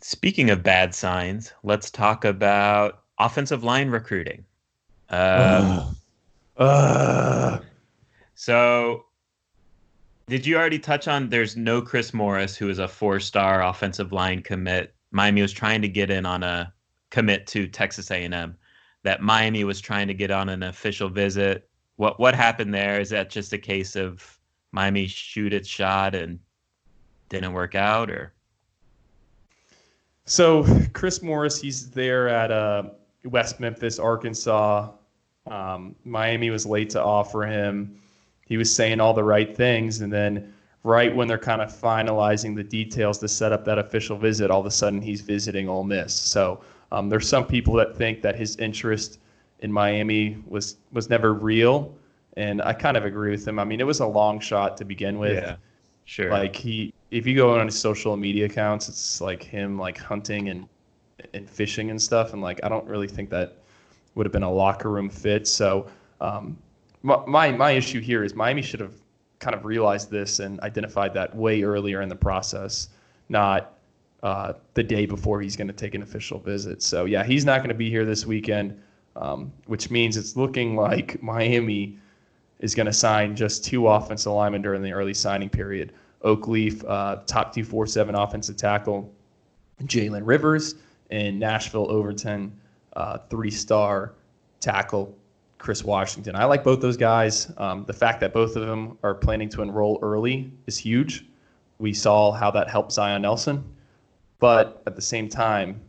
[0.00, 4.44] Speaking of bad signs, let's talk about offensive line recruiting.
[5.10, 5.96] Um,
[6.56, 7.58] uh,
[8.34, 9.04] so,
[10.30, 11.28] did you already touch on?
[11.28, 14.94] There's no Chris Morris, who is a four-star offensive line commit.
[15.10, 16.72] Miami was trying to get in on a
[17.10, 18.56] commit to Texas A&M.
[19.02, 21.68] That Miami was trying to get on an official visit.
[21.96, 23.00] What what happened there?
[23.00, 24.38] Is that just a case of
[24.70, 26.38] Miami shoot its shot and
[27.28, 28.32] didn't work out, or?
[30.26, 32.84] So Chris Morris, he's there at uh,
[33.24, 34.90] West Memphis, Arkansas.
[35.50, 38.00] Um, Miami was late to offer him.
[38.50, 42.56] He was saying all the right things, and then right when they're kind of finalizing
[42.56, 45.84] the details to set up that official visit, all of a sudden he's visiting Ole
[45.84, 46.12] Miss.
[46.12, 46.60] So
[46.90, 49.20] um, there's some people that think that his interest
[49.60, 51.94] in Miami was was never real,
[52.36, 53.60] And I kind of agree with him.
[53.60, 55.42] I mean, it was a long shot to begin with.
[55.42, 55.56] Yeah,
[56.04, 56.30] sure.
[56.30, 60.48] Like he, if you go on his social media accounts, it's like him like hunting
[60.48, 60.66] and
[61.34, 62.32] and fishing and stuff.
[62.32, 63.58] And like I don't really think that
[64.16, 65.46] would have been a locker room fit.
[65.46, 65.86] So
[66.20, 66.58] um,
[67.02, 68.94] my my issue here is Miami should have
[69.38, 72.88] kind of realized this and identified that way earlier in the process,
[73.28, 73.78] not
[74.22, 76.82] uh, the day before he's going to take an official visit.
[76.82, 78.80] So yeah, he's not going to be here this weekend,
[79.16, 81.98] um, which means it's looking like Miami
[82.58, 85.94] is going to sign just two offensive linemen during the early signing period.
[86.22, 89.10] Oakleaf, uh, top 247 offensive tackle,
[89.84, 90.74] Jalen Rivers,
[91.10, 92.52] and Nashville Overton,
[92.92, 94.12] uh, three star
[94.60, 95.16] tackle,
[95.60, 96.34] Chris Washington.
[96.34, 97.52] I like both those guys.
[97.58, 101.26] Um, the fact that both of them are planning to enroll early is huge.
[101.78, 103.62] We saw how that helped Zion Nelson.
[104.38, 105.80] But at the same time,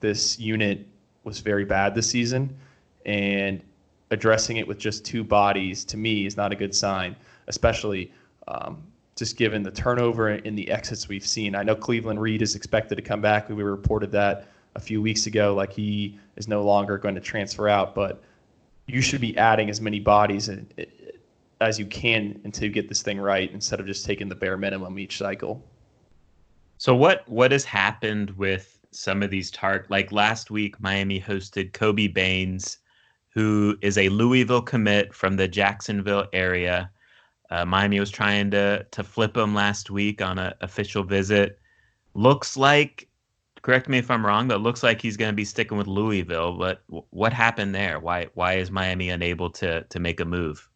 [0.00, 0.86] this unit
[1.24, 2.56] was very bad this season.
[3.04, 3.62] And
[4.10, 7.14] addressing it with just two bodies to me is not a good sign,
[7.48, 8.10] especially
[8.48, 8.82] um,
[9.14, 11.54] just given the turnover in the exits we've seen.
[11.54, 13.50] I know Cleveland Reed is expected to come back.
[13.50, 17.68] We reported that a few weeks ago, like he is no longer going to transfer
[17.68, 18.22] out, but
[18.88, 20.50] you should be adding as many bodies
[21.60, 24.56] as you can until you get this thing right instead of just taking the bare
[24.56, 25.62] minimum each cycle.
[26.78, 31.72] So what what has happened with some of these tart like last week Miami hosted
[31.72, 32.78] Kobe Baynes
[33.30, 36.90] who is a Louisville commit from the Jacksonville area.
[37.50, 41.58] Uh, Miami was trying to to flip him last week on an official visit.
[42.14, 43.07] Looks like,
[43.62, 45.86] correct me if I'm wrong, but it looks like he's going to be sticking with
[45.86, 46.56] Louisville.
[46.56, 48.00] But what happened there?
[48.00, 50.68] Why why is Miami unable to to make a move?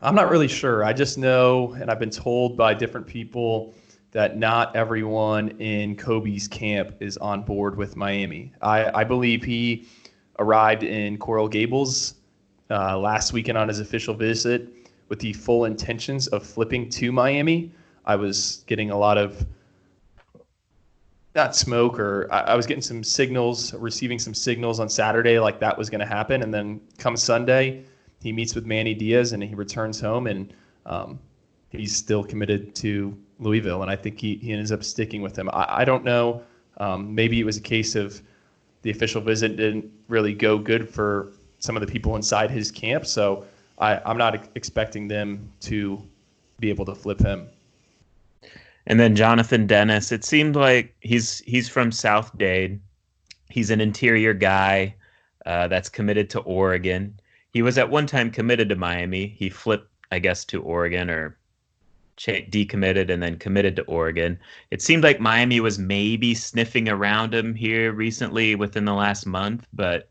[0.00, 0.84] I'm not really sure.
[0.84, 3.74] I just know, and I've been told by different people
[4.12, 8.52] that not everyone in Kobe's camp is on board with Miami.
[8.62, 9.86] I, I believe he
[10.38, 12.14] arrived in Coral Gables
[12.70, 14.68] uh, last weekend on his official visit
[15.08, 17.72] with the full intentions of flipping to Miami.
[18.06, 19.44] I was getting a lot of
[21.38, 25.60] not smoke or I, I was getting some signals, receiving some signals on Saturday like
[25.60, 27.84] that was going to happen, and then come Sunday,
[28.20, 30.52] he meets with Manny Diaz and he returns home and
[30.84, 31.18] um,
[31.70, 35.48] he's still committed to Louisville, and I think he, he ends up sticking with him.
[35.50, 36.42] I, I don't know.
[36.78, 38.20] Um, maybe it was a case of
[38.82, 43.06] the official visit didn't really go good for some of the people inside his camp,
[43.06, 43.44] so
[43.78, 46.02] I, I'm not expecting them to
[46.58, 47.48] be able to flip him.
[48.88, 52.80] And then Jonathan Dennis, it seemed like he's he's from South Dade.
[53.50, 54.94] He's an interior guy
[55.44, 57.20] uh, that's committed to Oregon.
[57.52, 59.26] He was at one time committed to Miami.
[59.26, 61.36] He flipped, I guess, to Oregon or
[62.16, 64.38] decommitted and then committed to Oregon.
[64.70, 69.66] It seemed like Miami was maybe sniffing around him here recently within the last month,
[69.74, 70.08] but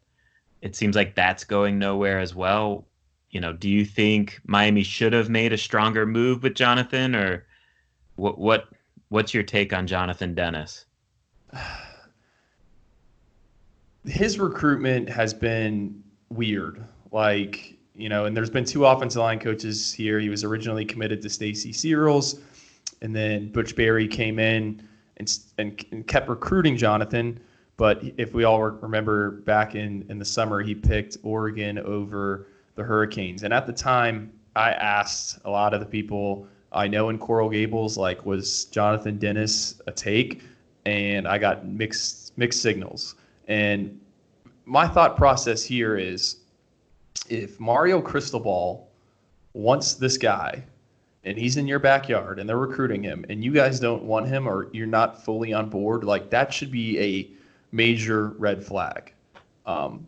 [0.62, 2.88] it seems like that's going nowhere as well.
[3.32, 7.47] You know, do you think Miami should have made a stronger move with Jonathan or
[8.18, 8.68] what what
[9.10, 10.86] what's your take on Jonathan Dennis?
[14.06, 16.84] His recruitment has been weird.
[17.12, 20.20] Like you know, and there's been two offensive line coaches here.
[20.20, 22.40] He was originally committed to Stacy Searels,
[23.02, 27.40] and then Butch Barry came in and, and, and kept recruiting Jonathan.
[27.76, 32.84] But if we all remember back in, in the summer, he picked Oregon over the
[32.84, 33.44] Hurricanes.
[33.44, 37.50] And at the time, I asked a lot of the people I know in Coral
[37.50, 40.42] Gables, like, was Jonathan Dennis a take?
[40.86, 43.16] And I got mixed mixed signals.
[43.48, 44.00] And
[44.66, 46.38] my thought process here is
[47.30, 48.90] if Mario Cristobal
[49.54, 50.64] wants this guy
[51.24, 54.48] and he's in your backyard and they're recruiting him and you guys don't want him
[54.48, 57.30] or you're not fully on board, like that should be a
[57.72, 59.14] major red flag.
[59.66, 60.06] Um,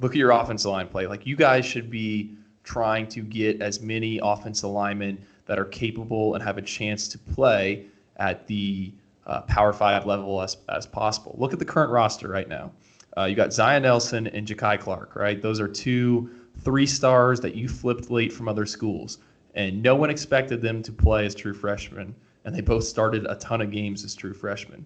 [0.00, 1.06] look at your offensive line play.
[1.06, 6.34] Like you guys should be trying to get as many offensive linemen that are capable
[6.34, 8.92] and have a chance to play at the
[9.26, 11.34] uh, Power Five level as, as possible.
[11.38, 12.72] Look at the current roster right now.
[13.16, 15.40] Uh, you got Zion Nelson and Jakai Clark, right?
[15.40, 19.18] Those are two three stars that you flipped late from other schools,
[19.54, 23.34] and no one expected them to play as true freshmen, and they both started a
[23.36, 24.84] ton of games as true freshmen.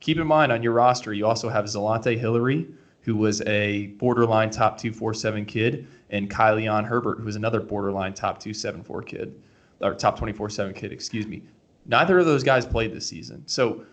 [0.00, 2.66] Keep in mind on your roster, you also have Zalon'tae Hillery,
[3.00, 8.38] who was a borderline top 247 kid, and Kai-Leon Herbert, who was another borderline top
[8.38, 9.42] 274 kid,
[9.84, 11.42] or top 24/7 kid, excuse me.
[11.86, 13.42] Neither of those guys played this season.
[13.46, 13.84] So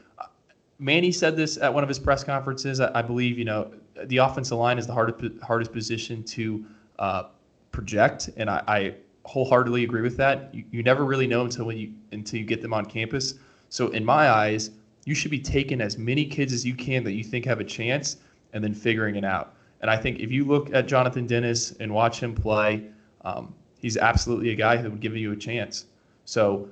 [0.79, 2.79] Manny said this at one of his press conferences.
[2.79, 3.71] I, I believe you know
[4.05, 6.65] the offensive line is the hardest hardest position to
[6.97, 7.23] uh,
[7.71, 10.53] project, and I, I, wholeheartedly agree with that.
[10.53, 13.35] You, you never really know until when you until you get them on campus.
[13.69, 14.71] So in my eyes,
[15.05, 17.63] you should be taking as many kids as you can that you think have a
[17.63, 18.17] chance,
[18.53, 19.53] and then figuring it out.
[19.81, 22.85] And I think if you look at Jonathan Dennis and watch him play,
[23.23, 25.85] um, he's absolutely a guy who would give you a chance.
[26.25, 26.69] So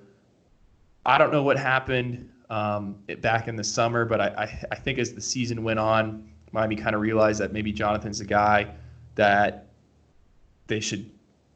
[1.06, 5.00] I don't know what happened um, back in the summer, but I, I, I think
[5.00, 8.68] as the season went on, Miami kind of realized that maybe Jonathan's a guy
[9.16, 9.68] that
[10.68, 11.10] they should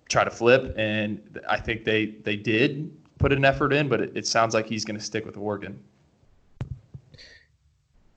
[0.10, 4.12] try to flip, and I think they they did put an effort in, but it,
[4.16, 5.80] it sounds like he's going to stick with Oregon.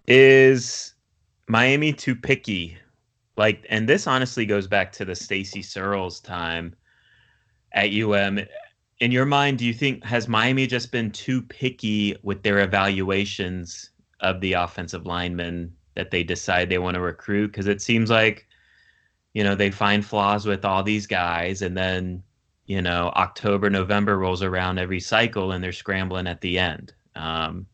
[0.06, 0.94] Is
[1.48, 2.76] Miami too picky?
[3.36, 6.74] Like, and this honestly goes back to the Stacy Searels time
[7.76, 8.40] at UM.
[8.98, 13.90] In your mind, do you think has Miami just been too picky with their evaluations
[14.20, 17.48] of the offensive linemen that they decide they want to recruit?
[17.48, 18.48] Because it seems like,
[19.34, 22.22] you know, they find flaws with all these guys, and then,
[22.64, 26.94] you know, October, November rolls around every cycle, and they're scrambling at the end.
[27.14, 27.66] Um,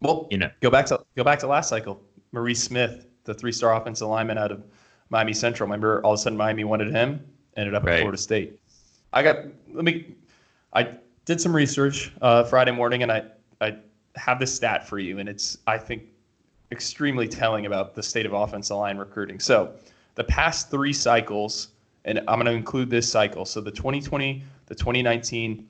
[0.00, 2.00] well, you know, go back to go back to last cycle.
[2.30, 4.64] Maurice Smith, the three-star offensive lineman out of
[5.10, 5.66] Miami Central.
[5.66, 7.24] Remember, all of a sudden Miami wanted him,
[7.56, 7.94] ended up right.
[7.94, 8.58] at Florida State.
[9.12, 9.36] I got
[9.72, 10.14] let me.
[10.72, 13.24] I did some research uh, Friday morning, and I
[13.60, 13.76] I
[14.16, 16.04] have this stat for you, and it's I think
[16.70, 19.38] extremely telling about the state of offensive line recruiting.
[19.38, 19.74] So,
[20.14, 21.68] the past three cycles,
[22.04, 23.44] and I'm going to include this cycle.
[23.44, 25.68] So the 2020, the 2019,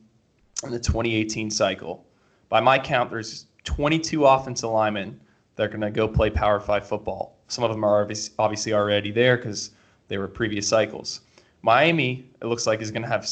[0.63, 2.07] and the 2018 cycle.
[2.49, 5.21] By my count, there's 22 offensive linemen
[5.57, 7.37] that are going to go play Power Five football.
[7.49, 9.71] Some of them are obviously already there because
[10.09, 11.23] they were previous cycles.
[11.63, 13.25] Miami, it looks like is going to have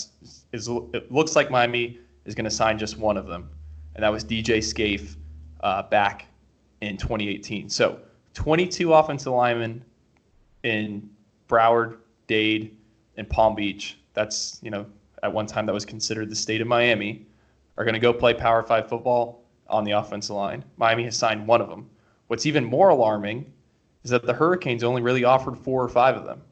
[0.52, 3.50] is it looks like Miami is going to sign just one of them,
[3.94, 5.16] and that was DJ Scaife
[5.62, 6.26] uh, back
[6.80, 7.68] in 2018.
[7.68, 7.98] So
[8.34, 9.84] 22 offensive linemen
[10.62, 11.10] in
[11.48, 11.96] Broward,
[12.28, 12.76] Dade,
[13.16, 13.98] and Palm Beach.
[14.14, 14.86] That's you know
[15.22, 17.26] at one time that was considered the state of Miami.
[17.78, 20.64] Are going to go play Power Five football on the offensive line.
[20.76, 21.88] Miami has signed one of them.
[22.26, 23.50] What's even more alarming
[24.04, 26.42] is that the Hurricanes only really offered four or five of them.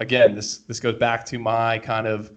[0.00, 2.32] Again, this this goes back to my kind of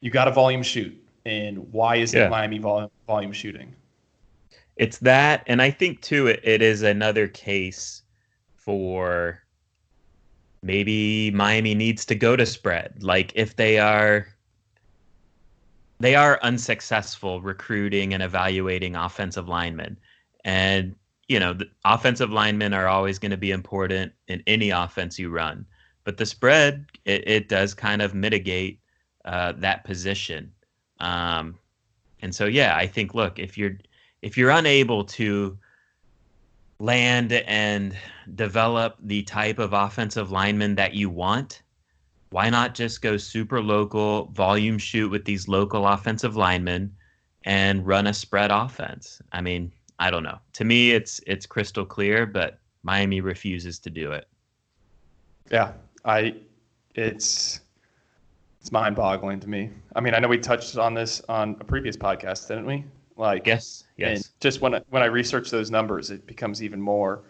[0.00, 2.28] you got a volume shoot, and why isn't yeah.
[2.28, 3.74] Miami volume volume shooting?
[4.76, 8.02] It's that, and I think too, it, it is another case
[8.56, 9.42] for
[10.62, 13.02] maybe Miami needs to go to spread.
[13.02, 14.28] Like if they are
[16.00, 19.98] they are unsuccessful recruiting and evaluating offensive linemen.
[20.44, 20.94] And,
[21.28, 25.30] you know, the offensive linemen are always going to be important in any offense you
[25.30, 25.66] run.
[26.08, 28.80] But the spread, it, it does kind of mitigate
[29.26, 30.50] uh, that position.
[31.00, 31.58] Um,
[32.22, 33.76] and so, yeah, I think, look, if you're
[34.22, 35.58] if you're unable to
[36.78, 37.94] land and
[38.36, 41.60] develop the type of offensive lineman that you want,
[42.30, 46.90] why not just go super local, volume shoot with these local offensive linemen
[47.44, 49.20] and run a spread offense?
[49.32, 50.38] I mean, I don't know.
[50.54, 54.26] To me, it's it's crystal clear, but Miami refuses to do it.
[55.50, 55.72] Yeah,
[56.08, 56.34] I
[56.94, 57.60] it's
[58.60, 59.70] it's mind-boggling to me.
[59.94, 62.84] I mean, I know we touched on this on a previous podcast, didn't we?
[63.16, 64.30] Like, yes, yes.
[64.40, 67.22] just when when I research those numbers, it becomes even more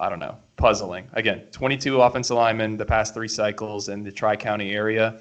[0.00, 1.08] I don't know, puzzling.
[1.12, 5.20] Again, 22 offensive linemen the past three cycles in the Tri County area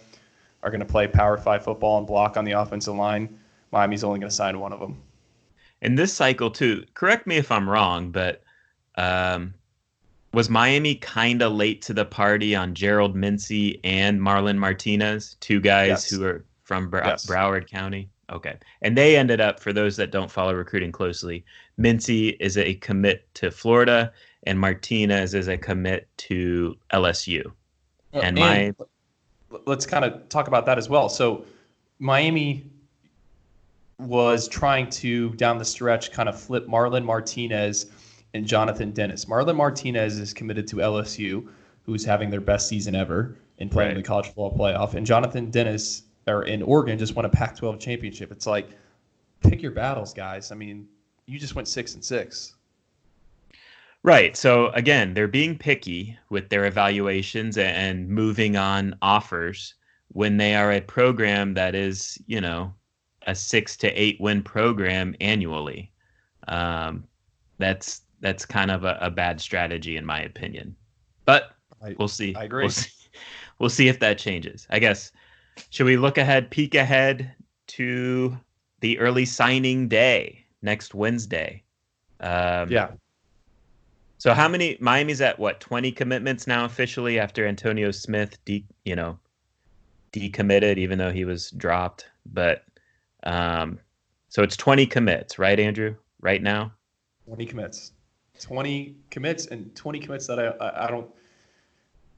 [0.63, 3.37] are going to play Power Five football and block on the offensive line.
[3.71, 5.01] Miami's only going to sign one of them.
[5.81, 8.41] In this cycle, too, correct me if I'm wrong, but
[8.95, 9.53] um,
[10.33, 15.61] was Miami kind of late to the party on Gerald Mincey and Marlon Martinez, two
[15.61, 16.09] guys yes.
[16.09, 17.25] who are from yes.
[17.25, 18.09] Broward County?
[18.31, 18.57] Okay.
[18.81, 21.45] And they ended up, for those that don't follow recruiting closely,
[21.77, 24.11] Mincey is a commit to Florida
[24.45, 27.45] and Martinez is a commit to LSU.
[28.13, 28.73] Uh, and, and my
[29.65, 31.09] let's kind of talk about that as well.
[31.09, 31.45] So
[31.99, 32.65] Miami
[33.99, 37.85] was trying to down the stretch kind of flip Marlon Martinez
[38.33, 39.25] and Jonathan Dennis.
[39.25, 41.47] Marlon Martinez is committed to LSU,
[41.85, 43.97] who's having their best season ever in playing right.
[43.97, 48.31] the college football playoff, and Jonathan Dennis or in Oregon just won a Pac-12 championship.
[48.31, 48.69] It's like
[49.41, 50.51] pick your battles, guys.
[50.51, 50.87] I mean,
[51.25, 52.55] you just went six and six.
[54.03, 54.35] Right.
[54.35, 59.75] So again, they're being picky with their evaluations and moving on offers
[60.09, 62.73] when they are a program that is, you know,
[63.27, 65.91] a six to eight win program annually.
[66.49, 67.05] Um,
[67.59, 70.75] that's that's kind of a, a, bad strategy in my opinion.
[71.25, 71.51] But
[71.83, 72.33] I, we'll see.
[72.35, 72.63] I agree.
[72.63, 72.89] We'll see.
[73.59, 74.65] We'll see if that changes.
[74.71, 75.11] I guess.
[75.69, 77.31] Should we look ahead, peek ahead
[77.67, 78.35] to
[78.79, 81.61] the early signing day next Wednesday?
[82.21, 82.91] Um, yeah.
[84.17, 88.95] So how many Miami's at what 20 commitments now officially after Antonio Smith de, you
[88.95, 89.19] know
[90.13, 92.63] decommitted even though he was dropped but
[93.23, 93.79] um
[94.29, 96.71] so it's 20 commits right Andrew right now
[97.25, 97.91] 20 commits
[98.39, 101.09] 20 commits and 20 commits that I I, I don't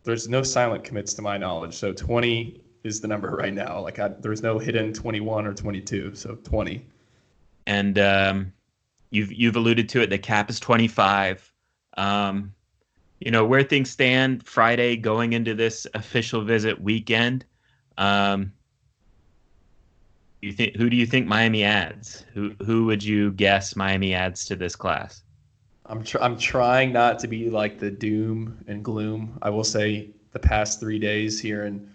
[0.06, 1.74] there's no silent commits to my knowledge.
[1.74, 3.82] So 20 is the number right now.
[3.82, 6.16] Like I, there's no hidden 21 or 22.
[6.16, 6.86] So 20.
[7.68, 8.54] And um,
[9.10, 10.10] you've you've alluded to it.
[10.12, 11.52] The cap is 25.
[11.98, 12.54] Um,
[13.20, 17.46] you know where things stand Friday going into this official visit weekend.
[17.98, 18.54] Um,
[20.42, 22.24] you think who do you think Miami adds?
[22.34, 25.24] Who who would you guess Miami adds to this class?
[25.88, 29.38] I'm tr- I'm trying not to be like the doom and gloom.
[29.42, 31.88] I will say the past three days here in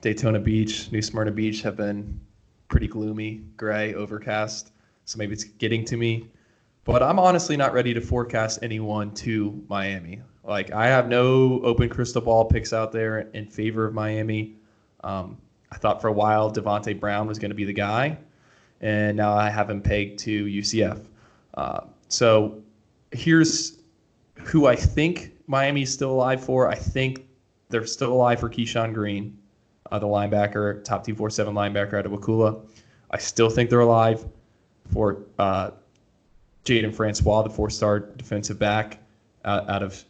[0.00, 2.20] Daytona Beach, New Smyrna Beach have been
[2.68, 4.72] pretty gloomy, gray, overcast.
[5.04, 6.28] So maybe it's getting to me.
[6.84, 10.20] But I'm honestly not ready to forecast anyone to Miami.
[10.42, 14.54] Like I have no open crystal ball picks out there in favor of Miami.
[15.04, 15.36] Um,
[15.70, 18.16] I thought for a while Davonte Brown was going to be the guy,
[18.80, 21.04] and now I have him pegged to UCF.
[21.52, 22.62] Uh, so
[23.12, 23.78] here's
[24.34, 26.68] who I think Miami's still alive for.
[26.68, 27.26] I think
[27.68, 29.36] they're still alive for Keyshawn Green,
[29.90, 32.60] uh, the linebacker, top 247 linebacker out of Wakulla.
[33.10, 34.24] I still think they're alive
[34.92, 35.70] for uh,
[36.64, 38.98] Jaden Francois, the four star defensive back
[39.44, 40.04] out, out of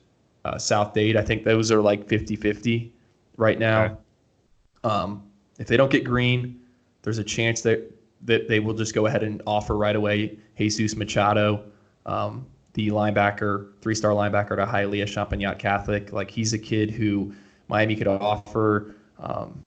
[0.45, 1.17] uh, South Dade.
[1.17, 2.93] I think those are like 50 50
[3.37, 3.99] right now.
[4.85, 5.25] Um,
[5.59, 6.61] if they don't get Green,
[7.03, 7.93] there's a chance that,
[8.23, 11.65] that they will just go ahead and offer right away Jesus Machado.
[12.07, 12.47] Um,
[12.79, 16.13] the linebacker, three star linebacker to Hialeah Champagnat Catholic.
[16.13, 17.35] Like he's a kid who
[17.67, 19.61] Miami could offer um,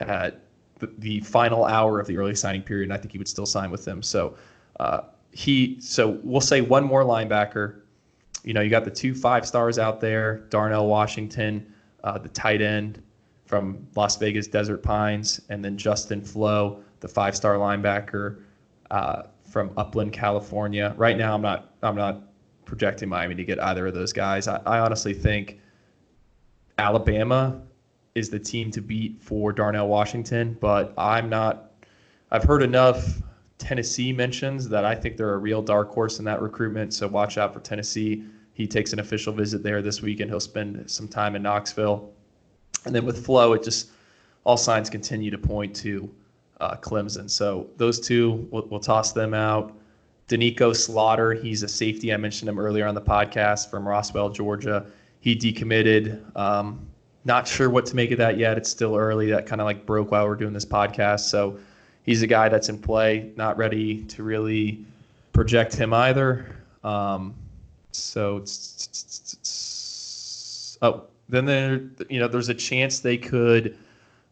[0.00, 0.40] at
[0.80, 3.46] the, the, final hour of the early signing period, and I think he would still
[3.46, 4.02] sign with them.
[4.02, 4.36] So
[4.80, 7.82] uh, he, so we'll say one more linebacker.
[8.42, 12.60] You know, you got the two five stars out there, Darnell Washington, uh, the tight
[12.60, 13.00] end
[13.46, 18.42] from Las Vegas Desert Pines, and then Justin Flowe, the five star linebacker
[18.90, 20.94] uh, from Upland, California.
[20.96, 22.22] Right now, I'm not, I'm not
[22.66, 24.48] projecting Miami to get either of those guys.
[24.48, 25.60] I, I honestly think
[26.78, 27.62] Alabama
[28.14, 31.72] is the team to beat for Darnell Washington, but I'm not.
[32.30, 33.22] I've heard enough
[33.58, 36.92] Tennessee mentions that I think they're a real dark horse in that recruitment.
[36.92, 38.24] So watch out for Tennessee.
[38.52, 42.12] He takes an official visit there this week, and he'll spend some time in Knoxville.
[42.84, 43.90] And then with Flowe, it just
[44.44, 46.10] all signs continue to point to
[46.60, 47.28] uh, Clemson.
[47.28, 49.76] So those two, we'll, we'll toss them out.
[50.28, 52.12] Doneiko Slaughter, he's a safety.
[52.12, 54.86] I mentioned him earlier on the podcast from Roswell, Georgia.
[55.20, 56.20] He decommitted.
[56.36, 56.84] Um,
[57.24, 58.56] not sure what to make of that yet.
[58.56, 59.30] It's still early.
[59.30, 61.20] That kind of like broke while we're doing this podcast.
[61.20, 61.58] So
[62.04, 63.30] he's a guy that's in play.
[63.36, 64.84] Not ready to really
[65.32, 66.56] project him either.
[66.82, 67.34] Um,
[67.92, 68.44] so
[70.82, 73.76] oh, then there, you know, there's a chance they could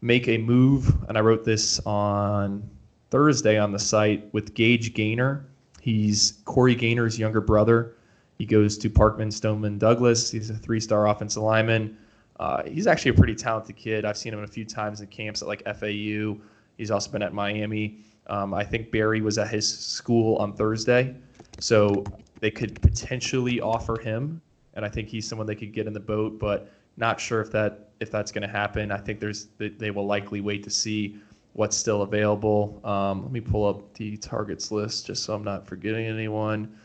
[0.01, 2.68] make a move, and I wrote this on
[3.11, 5.45] Thursday on the site with Gage Gaynor
[5.85, 7.93] He's Corey Gaynor's younger brother.
[8.39, 10.30] He goes to Parkland Stoneman Douglas.
[10.30, 11.99] He's a three star offensive lineman.
[12.41, 14.07] Uh, he's actually a pretty talented kid.
[14.07, 16.39] I've seen him a few times in camps at like FAU.
[16.78, 17.99] He's also been at Miami.
[18.28, 21.14] Um, I think Barry was at his school on Thursday.
[21.61, 22.03] So
[22.41, 24.41] they could potentially offer him.
[24.72, 27.53] And I think he's someone they could get in the boat, but not sure if
[27.53, 28.91] that if that's going to happen.
[28.91, 31.18] I think there's they will likely wait to see
[31.55, 32.80] what's still available.
[32.84, 36.76] Um, let me pull up the targets list just so I'm not forgetting anyone.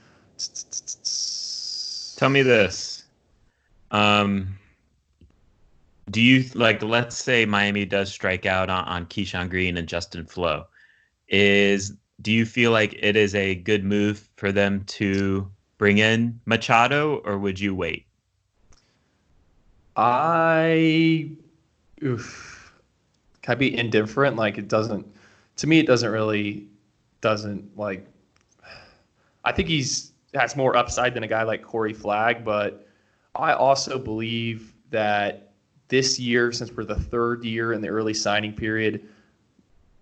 [2.16, 3.04] Tell me this.
[3.92, 4.58] Um,
[6.10, 6.82] do you like?
[6.82, 10.66] Let's say Miami does strike out on, on Keyshawn Green and Justin Flowe.
[11.28, 16.40] Is do you feel like it is a good move for them to bring in
[16.46, 18.06] Machado, or would you wait?
[19.96, 21.32] I.
[22.04, 22.59] Oof
[23.42, 24.36] can I be indifferent?
[24.36, 25.06] Like it doesn't.
[25.58, 26.68] To me, it doesn't really
[27.22, 28.06] doesn't like.
[29.44, 32.88] I think he's has more upside than a guy like Corey Flagg, but
[33.36, 35.52] I also believe that
[35.88, 39.08] this year, since we're the third year in the early signing period,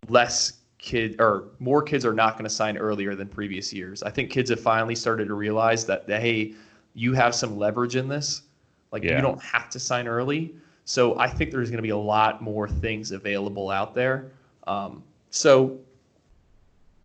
[0.10, 4.04] less kid or more kids are not going to sign earlier than previous years.
[4.04, 6.54] I think kids have finally started to realize that, hey,
[6.94, 8.44] you have some leverage in this.
[8.92, 9.16] Like yeah.
[9.16, 10.56] you don't have to sign early.
[10.88, 14.32] So I think there's going to be a lot more things available out there.
[14.68, 15.80] Um, so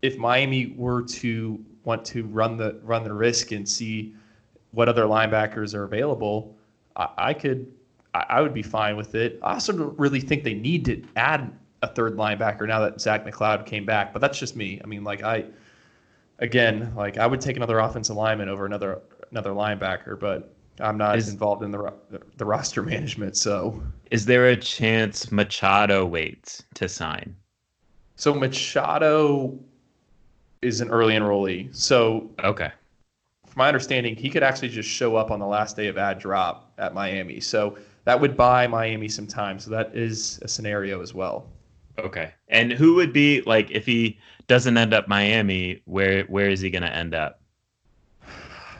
[0.01, 4.13] if Miami were to want to run the run the risk and see
[4.71, 6.55] what other linebackers are available,
[6.95, 7.69] I, I could
[8.13, 9.37] I, I would be fine with it.
[9.43, 13.25] I also don't really think they need to add a third linebacker now that Zach
[13.25, 14.79] McCloud came back, but that's just me.
[14.81, 15.43] I mean, like I
[16.39, 21.17] again, like I would take another offensive lineman over another another linebacker, but I'm not
[21.17, 21.93] is, involved in the
[22.37, 27.35] the roster management, so is there a chance Machado waits to sign?
[28.15, 29.57] So Machado
[30.61, 31.75] is an early enrollee.
[31.75, 32.71] So okay,
[33.45, 36.17] from my understanding, he could actually just show up on the last day of ad
[36.17, 37.39] drop at Miami.
[37.39, 39.59] So that would buy Miami some time.
[39.59, 41.47] So that is a scenario as well.
[41.99, 42.33] Okay.
[42.47, 44.17] And who would be like if he
[44.47, 47.41] doesn't end up Miami, where where is he going to end up?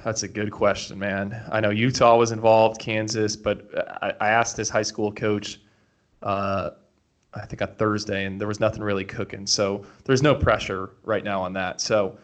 [0.04, 1.42] That's a good question, man.
[1.50, 3.70] I know Utah was involved, Kansas, but
[4.02, 5.62] I, I asked his high school coach,
[6.22, 6.72] uh,
[7.34, 9.48] I think on Thursday, and there was nothing really cooking.
[9.48, 11.80] So there's no pressure right now on that.
[11.80, 12.18] So,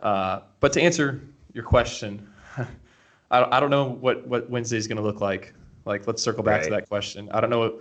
[0.00, 1.20] uh, but to answer
[1.52, 2.26] your question,
[3.30, 5.52] I, I don't know what what Wednesday is going to look like.
[5.84, 6.64] Like, let's circle back right.
[6.64, 7.28] to that question.
[7.30, 7.78] I don't know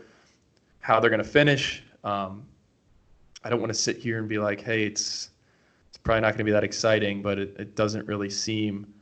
[0.82, 1.84] how they're going to finish.
[2.03, 2.45] Um,
[3.45, 5.30] I don't want to sit here and be like, hey, it's
[5.88, 8.93] it's probably not going to be that exciting, but it, it doesn't really seem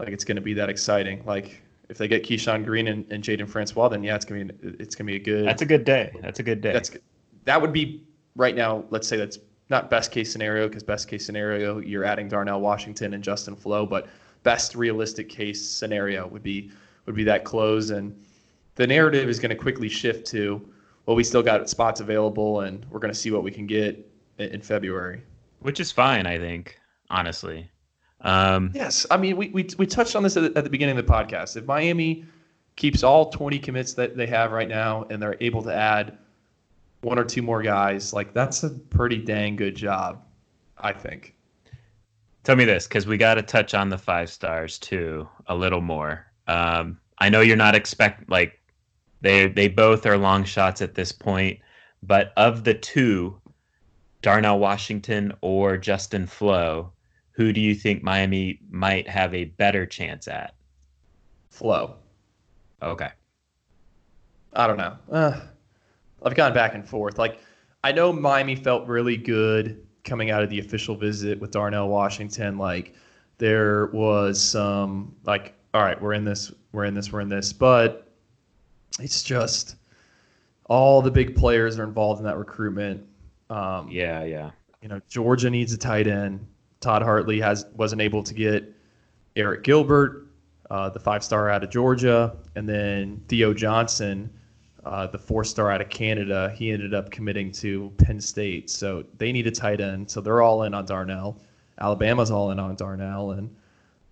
[0.00, 1.22] like it's going to be that exciting.
[1.24, 4.54] Like if they get Keyshawn Green and, and Jaden Francois, then yeah, it's gonna be
[4.78, 5.46] it's gonna be a good.
[5.46, 6.12] That's a good day.
[6.20, 6.72] That's a good day.
[6.72, 6.90] That's
[7.44, 8.04] that would be
[8.36, 8.84] right now.
[8.90, 9.38] Let's say that's
[9.68, 13.86] not best case scenario because best case scenario you're adding Darnell Washington and Justin Flowe,
[13.86, 14.08] but
[14.42, 16.70] best realistic case scenario would be
[17.06, 18.16] would be that close and
[18.76, 20.66] the narrative is going to quickly shift to
[21.06, 24.10] well we still got spots available and we're going to see what we can get
[24.38, 25.22] in February.
[25.60, 26.78] Which is fine, I think,
[27.10, 27.70] honestly.
[28.22, 30.98] Um, yes, I mean we, we we touched on this at the, at the beginning
[30.98, 31.56] of the podcast.
[31.56, 32.24] If Miami
[32.76, 36.18] keeps all 20 commits that they have right now and they're able to add
[37.02, 40.22] one or two more guys, like that's a pretty dang good job,
[40.78, 41.34] I think.
[42.42, 45.82] Tell me this, because we got to touch on the five stars too a little
[45.82, 46.26] more.
[46.46, 48.60] Um, I know you're not expect like
[49.20, 51.58] they they both are long shots at this point,
[52.02, 53.38] but of the two,
[54.22, 56.92] Darnell Washington or Justin Flowe,
[57.40, 60.54] who do you think Miami might have a better chance at?
[61.48, 61.96] Flowe.
[62.82, 63.08] Okay.
[64.52, 64.98] I don't know.
[65.10, 65.40] Uh,
[66.22, 67.16] I've gone back and forth.
[67.16, 67.38] Like,
[67.82, 72.58] I know Miami felt really good coming out of the official visit with Darnell Washington.
[72.58, 72.92] Like,
[73.38, 77.54] there was some like, all right, we're in this, we're in this, we're in this,
[77.54, 78.12] but
[78.98, 79.76] it's just
[80.66, 83.02] all the big players are involved in that recruitment.
[83.48, 84.50] Um, yeah, yeah.
[84.82, 86.46] You know, Georgia needs a tight end.
[86.80, 88.74] Todd Hartley has wasn't able to get
[89.36, 90.26] Arik Gilbert,
[90.70, 94.30] uh, the five star out of Georgia, and then Theo Johnson,
[94.84, 96.54] uh, the four star out of Canada.
[96.56, 100.10] He ended up committing to Penn State, so they need a tight end.
[100.10, 101.38] So they're all in on Darnell.
[101.80, 103.54] Alabama's all in on Darnell, and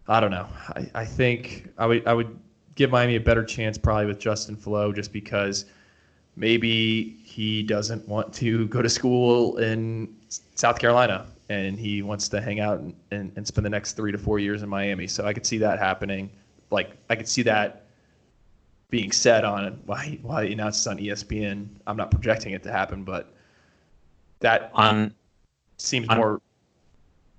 [0.07, 0.47] I don't know.
[0.77, 2.39] I, I think I would I would
[2.75, 5.65] give Miami a better chance probably with Justin Flowe just because
[6.37, 10.15] maybe he doesn't want to go to school in
[10.55, 14.13] South Carolina and he wants to hang out and, and, and spend the next three
[14.13, 15.07] to four years in Miami.
[15.07, 16.31] So I could see that happening.
[16.71, 17.87] Like I could see that
[18.91, 21.69] being said on why why he announced on ESPN.
[21.87, 23.33] I'm not projecting it to happen, but
[24.41, 25.15] that on
[25.79, 26.41] seems on, more.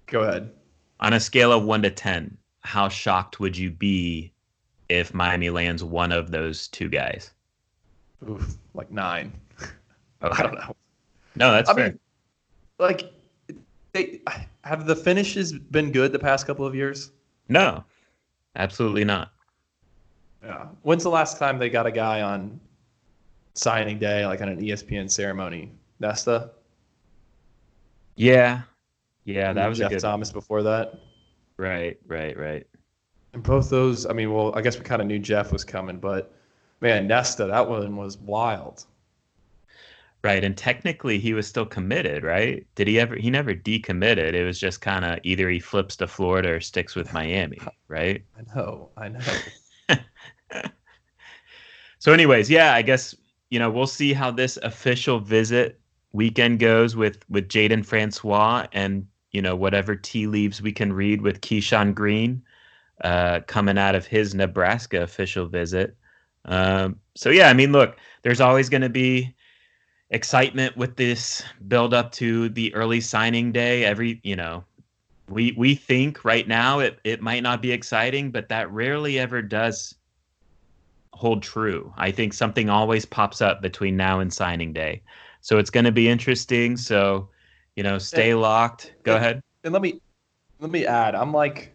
[0.08, 0.52] Go ahead.
[1.00, 4.32] On a scale of one to ten, how shocked would you be
[4.90, 7.32] if Miami lands one of those two guys?
[8.28, 9.34] Oof, like nine.
[10.22, 10.44] Okay.
[10.44, 10.76] I don't know.
[11.38, 11.88] No, that's I fair.
[11.92, 12.00] Mean,
[12.78, 13.10] like
[14.00, 14.22] they
[14.64, 17.12] have the finishes been good the past couple of years?
[17.48, 17.84] No,
[18.56, 19.32] absolutely not.
[20.44, 20.68] Yeah.
[20.84, 22.60] When's the last time they got a guy on
[23.54, 25.72] signing day, like on an ESPN ceremony?
[26.00, 26.52] Nesta.
[28.16, 28.62] Yeah,
[29.26, 30.00] yeah, that was Jeff good...
[30.00, 31.00] Thomas before that.
[31.58, 32.66] Right, right, right.
[33.34, 36.00] And both those, I mean, well, I guess we kind of knew Jeff was coming,
[36.00, 36.34] but
[36.82, 38.86] man, Nesta, that one was wild.
[40.22, 42.68] Right, and technically he was still committed, right?
[42.76, 43.16] Did he ever?
[43.16, 44.34] He never decommitted.
[44.34, 48.22] It was just kind of either he flips to Florida or sticks with Miami, right?
[48.38, 50.00] I know, I know.
[52.00, 53.16] so, anyways, yeah, I guess
[53.50, 55.80] you know we'll see how this official visit
[56.12, 61.22] weekend goes with with Jaden Francois and you know whatever tea leaves we can read
[61.22, 62.44] with Keyshawn Green
[63.04, 65.96] uh, coming out of his Nebraska official visit.
[66.46, 69.34] Um, so yeah, I mean, look, there's always going to be
[70.10, 73.86] excitement with this build up to the early signing day.
[73.86, 74.64] Every, you know,
[75.30, 79.42] we we think right now it it might not be exciting, but that rarely ever
[79.42, 79.96] does
[81.14, 81.94] hold true.
[81.98, 85.02] I think something always pops up between now and signing day.
[85.42, 86.78] So it's going to be interesting.
[86.78, 87.30] So,
[87.76, 88.94] you know, stay and, locked.
[89.04, 89.44] Go and, ahead.
[89.64, 90.02] And let me
[90.60, 91.16] let me add.
[91.16, 91.74] I'm like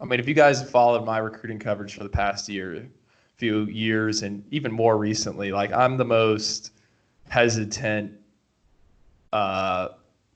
[0.00, 2.86] I mean, if you guys followed my recruiting coverage for the past year,
[3.36, 6.72] few years and even more recently, like I'm the most
[7.28, 8.12] hesitant.
[9.32, 9.88] Uh,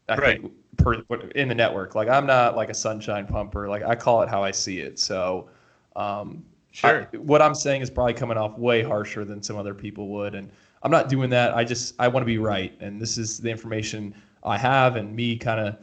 [0.08, 0.40] I right.
[0.40, 0.94] think per,
[1.34, 3.68] in the network, like I'm not like a sunshine pumper.
[3.68, 4.98] Like I call it how I see it.
[4.98, 5.48] So,
[5.96, 7.08] um, sure.
[7.12, 10.34] I, what I'm saying is probably coming off way harsher than some other people would,
[10.34, 10.50] and
[10.82, 11.54] I'm not doing that.
[11.54, 14.14] I just I want to be right, and this is the information
[14.44, 15.76] I have, and me kind of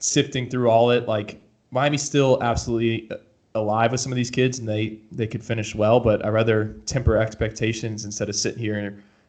[0.00, 1.06] sifting through all it.
[1.06, 1.40] Like
[1.70, 3.10] Miami's still absolutely
[3.54, 6.00] alive with some of these kids and they they could finish well.
[6.00, 8.78] But I rather temper expectations instead of sitting here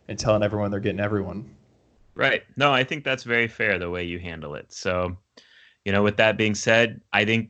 [0.07, 1.49] and telling everyone they're getting everyone.
[2.15, 2.43] Right.
[2.57, 4.71] No, I think that's very fair the way you handle it.
[4.73, 5.15] So,
[5.85, 7.49] you know, with that being said, I think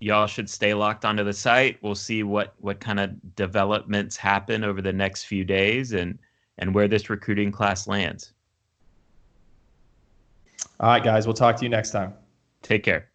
[0.00, 1.78] y'all should stay locked onto the site.
[1.82, 6.18] We'll see what what kind of developments happen over the next few days and
[6.58, 8.32] and where this recruiting class lands.
[10.78, 11.26] All right, guys.
[11.26, 12.14] We'll talk to you next time.
[12.62, 13.09] Take care.